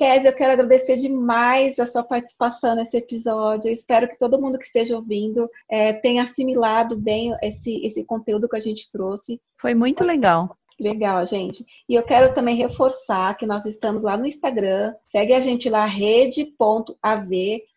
Kézia, 0.00 0.30
eu 0.30 0.34
quero 0.34 0.52
agradecer 0.54 0.96
demais 0.96 1.78
a 1.78 1.84
sua 1.84 2.02
participação 2.02 2.74
nesse 2.74 2.96
episódio. 2.96 3.68
Eu 3.68 3.74
espero 3.74 4.08
que 4.08 4.16
todo 4.16 4.40
mundo 4.40 4.58
que 4.58 4.64
esteja 4.64 4.96
ouvindo 4.96 5.46
é, 5.70 5.92
tenha 5.92 6.22
assimilado 6.22 6.96
bem 6.96 7.36
esse, 7.42 7.84
esse 7.84 8.02
conteúdo 8.06 8.48
que 8.48 8.56
a 8.56 8.60
gente 8.60 8.90
trouxe. 8.90 9.38
Foi 9.60 9.74
muito 9.74 10.02
legal. 10.02 10.56
Legal, 10.80 11.26
gente. 11.26 11.66
E 11.86 11.94
eu 11.94 12.02
quero 12.02 12.32
também 12.32 12.56
reforçar 12.56 13.36
que 13.36 13.44
nós 13.44 13.66
estamos 13.66 14.02
lá 14.02 14.16
no 14.16 14.24
Instagram. 14.24 14.94
Segue 15.04 15.34
a 15.34 15.40
gente 15.40 15.68
lá, 15.68 15.84
rede.av. 15.84 17.30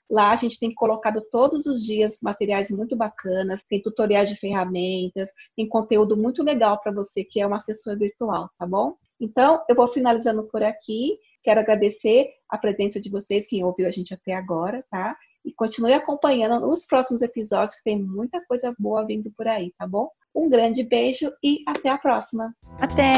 Lá 0.10 0.32
a 0.32 0.36
gente 0.38 0.58
tem 0.58 0.74
colocado 0.74 1.22
todos 1.30 1.66
os 1.66 1.84
dias 1.84 2.20
materiais 2.24 2.72
muito 2.72 2.96
bacanas, 2.96 3.66
tem 3.68 3.82
tutoriais 3.82 4.30
de 4.30 4.38
ferramentas, 4.38 5.30
tem 5.58 5.68
conteúdo 5.68 6.16
muito 6.16 6.42
legal 6.42 6.80
para 6.80 6.94
você 6.94 7.22
que 7.22 7.42
é 7.42 7.46
uma 7.46 7.58
assessora 7.58 7.98
virtual, 7.98 8.50
tá 8.58 8.66
bom? 8.66 8.96
Então, 9.20 9.62
eu 9.70 9.76
vou 9.76 9.88
finalizando 9.88 10.44
por 10.44 10.64
aqui. 10.64 11.18
Quero 11.44 11.60
agradecer 11.60 12.30
a 12.50 12.58
presença 12.58 13.02
de 13.02 13.10
vocês, 13.10 13.46
quem 13.46 13.64
ouviu 13.64 13.86
a 13.86 13.92
gente 13.92 14.14
até 14.14 14.34
agora, 14.34 14.84
tá? 14.90 15.16
E 15.44 15.52
continue 15.52 15.94
acompanhando 15.94 16.72
os 16.72 16.86
próximos 16.86 17.22
episódios, 17.22 17.76
que 17.76 17.84
tem 17.84 18.02
muita 18.02 18.40
coisa 18.46 18.74
boa 18.80 19.06
vindo 19.06 19.30
por 19.36 19.48
aí, 19.48 19.74
tá 19.78 19.86
bom? 19.86 20.10
Um 20.34 20.50
grande 20.50 20.84
beijo 20.84 21.32
e 21.44 21.62
até 21.68 21.90
a 21.90 21.98
próxima. 21.98 22.56
Até! 22.80 23.14